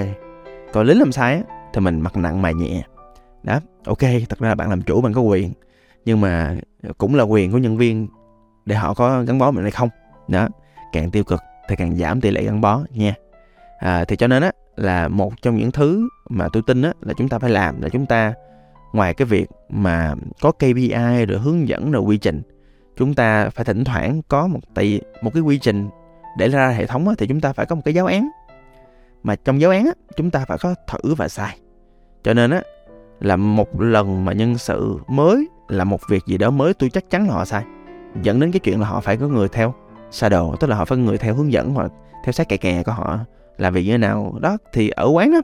Còn 0.73 0.87
lính 0.87 0.99
làm 0.99 1.12
sai 1.12 1.35
á 1.35 1.42
thì 1.73 1.80
mình 1.80 2.00
mặc 2.00 2.16
nặng 2.16 2.42
mày 2.42 2.54
nhẹ. 2.54 2.83
Đó 3.42 3.61
ok 3.85 3.99
thật 4.28 4.38
ra 4.38 4.54
bạn 4.54 4.71
làm 4.71 4.83
chủ 4.83 5.00
bạn 5.00 5.12
có 5.12 5.21
quyền. 5.21 5.52
Nhưng 6.04 6.21
mà 6.21 6.57
cũng 6.99 7.14
là 7.14 7.23
quyền 7.23 7.52
của 7.52 7.59
nhân 7.59 7.76
viên 7.76 8.09
để 8.71 8.77
họ 8.77 8.95
có 8.95 9.23
gắn 9.27 9.39
bó 9.39 9.50
mình 9.50 9.62
hay 9.62 9.71
không. 9.71 9.89
Đó 10.29 10.49
càng 10.93 11.11
tiêu 11.11 11.25
cực 11.25 11.41
thì 11.69 11.77
càng 11.77 11.97
giảm 11.97 12.21
tỷ 12.21 12.31
lệ 12.31 12.43
gắn 12.43 12.61
bó 12.61 12.81
nha. 12.91 13.15
À, 13.79 14.05
thì 14.05 14.17
cho 14.17 14.27
nên 14.27 14.43
á 14.43 14.53
là 14.77 15.09
một 15.09 15.33
trong 15.43 15.57
những 15.57 15.71
thứ 15.73 16.09
mà 16.29 16.49
tôi 16.53 16.62
tin 16.67 16.83
á 16.83 16.93
là 17.00 17.15
chúng 17.17 17.29
ta 17.29 17.39
phải 17.39 17.50
làm 17.50 17.83
là 17.83 17.89
chúng 17.89 18.07
ta 18.07 18.35
ngoài 18.93 19.15
cái 19.15 19.27
việc 19.27 19.47
mà 19.69 20.15
có 20.41 20.53
KPI 20.53 21.26
rồi 21.28 21.39
hướng 21.39 21.69
dẫn 21.69 21.91
rồi 21.91 22.02
quy 22.02 22.19
trình 22.19 22.43
chúng 22.97 23.15
ta 23.15 23.49
phải 23.49 23.65
thỉnh 23.65 23.85
thoảng 23.85 24.21
có 24.28 24.47
một 24.47 24.61
tỷ 24.75 25.00
một 25.23 25.30
cái 25.35 25.43
quy 25.43 25.59
trình 25.59 25.89
để 26.39 26.49
ra 26.49 26.69
hệ 26.69 26.87
thống 26.87 27.09
á, 27.09 27.15
thì 27.19 27.26
chúng 27.26 27.41
ta 27.41 27.52
phải 27.52 27.67
có 27.67 27.76
một 27.76 27.83
cái 27.85 27.95
giáo 27.95 28.06
án. 28.06 28.28
Mà 29.23 29.37
trong 29.37 29.61
giáo 29.61 29.71
án 29.71 29.87
á, 29.87 29.93
chúng 30.17 30.30
ta 30.30 30.45
phải 30.49 30.59
có 30.59 30.75
thử 30.87 31.15
và 31.15 31.28
sai 31.28 31.59
cho 32.23 32.35
nên 32.35 32.50
á 32.50 32.63
là 33.21 33.37
một 33.37 33.80
lần 33.80 34.25
mà 34.25 34.33
nhân 34.33 34.59
sự 34.59 34.99
mới 35.09 35.49
là 35.69 35.85
một 35.85 36.00
việc 36.09 36.26
gì 36.26 36.39
đó 36.39 36.50
mới 36.50 36.75
tôi 36.75 36.91
chắc 36.91 37.11
chắn 37.11 37.28
là 37.28 37.35
họ 37.35 37.45
sai 37.45 37.65
dẫn 38.23 38.41
đến 38.41 38.53
cái 38.53 38.61
chuyện 38.61 38.81
là 38.81 38.87
họ 38.87 39.01
phải 39.01 39.17
có 39.17 39.29
người 39.29 39.49
theo 39.49 39.75
shadow, 40.11 40.57
tức 40.57 40.67
là 40.67 40.77
họ 40.77 40.85
phải 40.85 40.99
có 40.99 41.03
người 41.03 41.19
theo 41.19 41.35
hướng 41.35 41.53
dẫn 41.53 41.71
hoặc 41.71 41.93
theo 42.25 42.33
sát 42.33 42.49
kè 42.49 42.57
kè 42.57 42.83
của 42.83 42.93
họ. 42.93 43.19
Làm 43.59 43.75
việc 43.75 43.85
như 43.85 43.93
thế 43.93 43.99
nào? 43.99 44.35
Đó, 44.41 44.57
thì 44.73 44.89
ở 44.89 45.09
quán 45.09 45.33
á, 45.33 45.41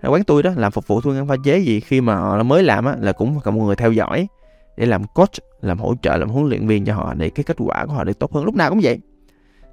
ở 0.00 0.10
quán 0.10 0.24
tôi 0.24 0.42
đó, 0.42 0.50
làm 0.56 0.72
phục 0.72 0.86
vụ 0.86 1.00
thuê 1.00 1.22
pha 1.28 1.34
chế 1.44 1.58
gì, 1.58 1.80
khi 1.80 2.00
mà 2.00 2.16
họ 2.16 2.42
mới 2.42 2.62
làm 2.62 2.84
á, 2.84 2.96
là 3.00 3.12
cũng 3.12 3.40
có 3.40 3.50
một 3.50 3.62
người 3.64 3.76
theo 3.76 3.92
dõi 3.92 4.28
để 4.76 4.86
làm 4.86 5.04
coach, 5.04 5.30
làm 5.60 5.78
hỗ 5.78 5.94
trợ, 6.02 6.16
làm 6.16 6.28
huấn 6.28 6.48
luyện 6.48 6.66
viên 6.66 6.84
cho 6.84 6.94
họ 6.94 7.14
để 7.14 7.30
cái 7.30 7.44
kết 7.44 7.56
quả 7.58 7.86
của 7.86 7.92
họ 7.92 8.04
được 8.04 8.18
tốt 8.18 8.32
hơn. 8.32 8.44
Lúc 8.44 8.54
nào 8.54 8.70
cũng 8.70 8.80
vậy. 8.82 9.00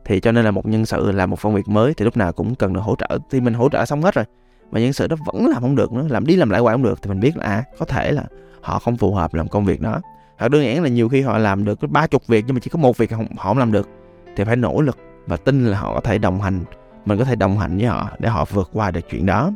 Thì 0.06 0.20
cho 0.20 0.32
nên 0.32 0.46
là 0.46 0.52
một 0.52 0.66
nhân 0.68 0.86
sự, 0.86 1.12
làm 1.12 1.30
một 1.30 1.42
công 1.42 1.56
việc 1.56 1.68
mới 1.68 1.94
thì 1.94 2.06
lúc 2.06 2.18
nào 2.18 2.32
cũng 2.32 2.56
cần 2.56 2.74
được 2.74 2.82
hỗ 2.82 2.96
trợ. 2.96 3.18
Thì 3.32 3.42
mình 3.42 3.54
hỗ 3.54 3.70
trợ 3.70 3.86
xong 3.86 4.02
hết 4.02 4.16
rồi, 4.16 4.26
mà 4.72 4.80
nhân 4.80 4.94
sự 4.94 5.08
đó 5.08 5.16
vẫn 5.26 5.48
làm 5.48 5.62
không 5.62 5.76
được 5.76 5.94
nữa, 5.94 6.06
làm 6.10 6.26
đi 6.26 6.36
làm 6.36 6.50
lại 6.50 6.62
hoài 6.62 6.74
không 6.74 6.84
được. 6.84 7.02
Thì 7.02 7.10
mình 7.10 7.20
biết 7.20 7.38
là 7.38 7.46
à 7.46 7.64
có 7.80 7.86
thể 7.86 8.12
là 8.12 8.24
họ 8.62 8.80
không 8.80 8.98
phù 8.98 9.14
hợp 9.14 9.34
làm 9.34 9.48
công 9.48 9.66
việc 9.66 9.82
đó 9.82 10.02
hoặc 10.38 10.48
đơn 10.48 10.64
giản 10.64 10.84
là 10.84 10.90
nhiều 10.90 11.10
khi 11.10 11.22
họ 11.22 11.38
làm 11.38 11.66
được 11.66 11.80
ba 11.90 12.08
chục 12.08 12.28
việc 12.28 12.44
nhưng 12.48 12.54
mà 12.54 12.60
chỉ 12.60 12.70
có 12.70 12.80
một 12.80 12.98
việc 12.98 13.12
họ 13.12 13.24
không 13.38 13.58
làm 13.58 13.72
được. 13.72 13.90
Thì 14.36 14.44
phải 14.44 14.56
nỗ 14.56 14.82
lực 14.82 14.98
và 15.28 15.38
tin 15.38 15.66
là 15.66 15.80
họ 15.80 15.94
có 15.94 16.02
thể 16.02 16.18
đồng 16.18 16.42
hành 16.42 16.64
mình 17.06 17.20
có 17.20 17.26
thể 17.26 17.36
đồng 17.36 17.58
hành 17.58 17.78
với 17.78 17.88
họ 17.88 18.10
để 18.20 18.30
họ 18.30 18.46
vượt 18.52 18.70
qua 18.74 18.92
được 18.92 19.10
chuyện 19.10 19.26
đó. 19.26 19.52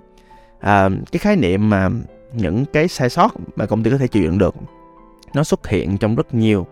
À, 0.60 0.89
cái 1.12 1.20
khái 1.20 1.36
niệm 1.36 1.70
mà 1.70 1.89
những 2.34 2.65
cái 2.65 2.88
sai 2.88 3.10
sót 3.10 3.34
mà 3.56 3.65
công 3.65 3.84
ty 3.84 3.92
có 3.92 3.98
thể 3.98 4.08
chịu 4.08 4.24
đựng 4.24 4.38
được 4.38 4.56
nó 5.34 5.44
xuất 5.44 5.68
hiện 5.68 5.98
trong 5.98 6.15
rất 6.15 6.34
nhiều 6.34 6.68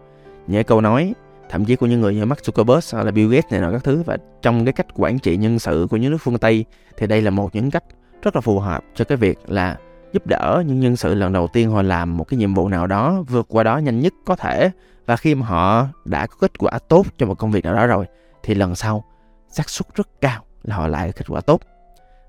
những 0.48 0.64
câu 0.64 0.82
nói 0.82 1.14
thậm 1.50 1.66
chí 1.66 1.76
của 1.76 1.86
những 1.86 2.02
người 2.02 2.16
như 2.16 2.26
Mark 2.26 2.42
Zuckerberg 2.42 2.96
hay 2.96 3.06
là 3.06 3.12
Bill 3.12 3.32
Gates 3.32 3.52
này 3.52 3.62
nọ 3.62 3.72
các 3.72 3.84
thứ. 3.84 4.04
Và 4.06 4.18
trong 4.42 4.66
cái 4.66 4.74
cách 4.74 4.88
quản 4.96 5.20
trị 5.20 5.38
nhân 5.38 5.60
sự 5.60 5.88
của 5.90 5.98
những 5.98 6.12
nước 6.12 6.18
phương 6.22 6.38
Tây 6.38 6.66
thì 6.98 7.08
đây 7.08 7.22
là 7.22 7.32
một 7.32 7.56
những 7.56 7.72
cách 7.72 7.84
rất 8.22 8.36
là 8.36 8.42
phù 8.42 8.60
hợp 8.60 8.84
cho 8.96 9.06
cái 9.06 9.18
việc 9.18 9.40
là 9.48 9.78
giúp 10.14 10.28
đỡ 10.28 10.64
những 10.66 10.80
nhân 10.80 10.96
sự 10.96 11.16
lần 11.16 11.34
đầu 11.34 11.48
tiên 11.48 11.72
họ 11.72 11.82
làm 11.82 12.18
một 12.18 12.24
cái 12.24 12.38
nhiệm 12.38 12.54
vụ 12.54 12.70
nào 12.70 12.88
đó 12.88 13.24
vượt 13.28 13.46
qua 13.50 13.64
đó 13.64 13.78
nhanh 13.78 14.00
nhất 14.00 14.14
có 14.26 14.36
thể. 14.36 14.72
Và 15.06 15.16
khi 15.16 15.36
mà 15.36 15.46
họ 15.46 15.88
đã 16.06 16.28
có 16.28 16.36
kết 16.42 16.58
quả 16.58 16.80
tốt 16.88 17.06
cho 17.18 17.26
một 17.26 17.36
công 17.36 17.52
việc 17.52 17.66
nào 17.66 17.76
đó 17.76 17.88
rồi 17.88 18.06
thì 18.44 18.56
lần 18.56 18.76
sau 18.76 19.04
xác 19.50 19.70
suất 19.70 19.96
rất 19.96 20.22
cao 20.22 20.44
là 20.64 20.76
họ 20.76 20.88
lại 20.88 21.12
kết 21.12 21.26
quả 21.28 21.42
tốt. 21.42 21.62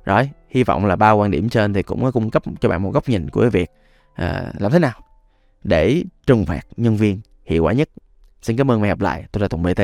Rồi 0.04 0.30
hy 0.48 0.64
vọng 0.64 0.86
là 0.86 0.96
ba 0.96 1.10
quan 1.10 1.30
điểm 1.30 1.48
trên 1.48 1.72
thì 1.72 1.82
cũng 1.82 2.04
có 2.04 2.10
cung 2.10 2.30
cấp 2.30 2.42
cho 2.60 2.68
bạn 2.68 2.82
một 2.82 2.90
góc 2.90 3.08
nhìn 3.08 3.30
của 3.30 3.40
cái 3.40 3.50
việc 3.50 3.70
à, 4.14 4.52
làm 4.58 4.72
thế 4.72 4.78
nào 4.78 5.00
để 5.64 6.02
trừng 6.26 6.46
phạt 6.46 6.60
nhân 6.76 6.96
viên 6.96 7.20
hiệu 7.44 7.64
quả 7.64 7.72
nhất. 7.72 7.88
Xin 8.42 8.56
cảm 8.56 8.70
ơn 8.70 8.80
và 8.80 8.86
hẹn 8.86 8.98
gặp 8.98 9.00
lại. 9.00 9.24
Tôi 9.32 9.42
là 9.42 9.48
tùng 9.48 9.62
bt 9.62 9.80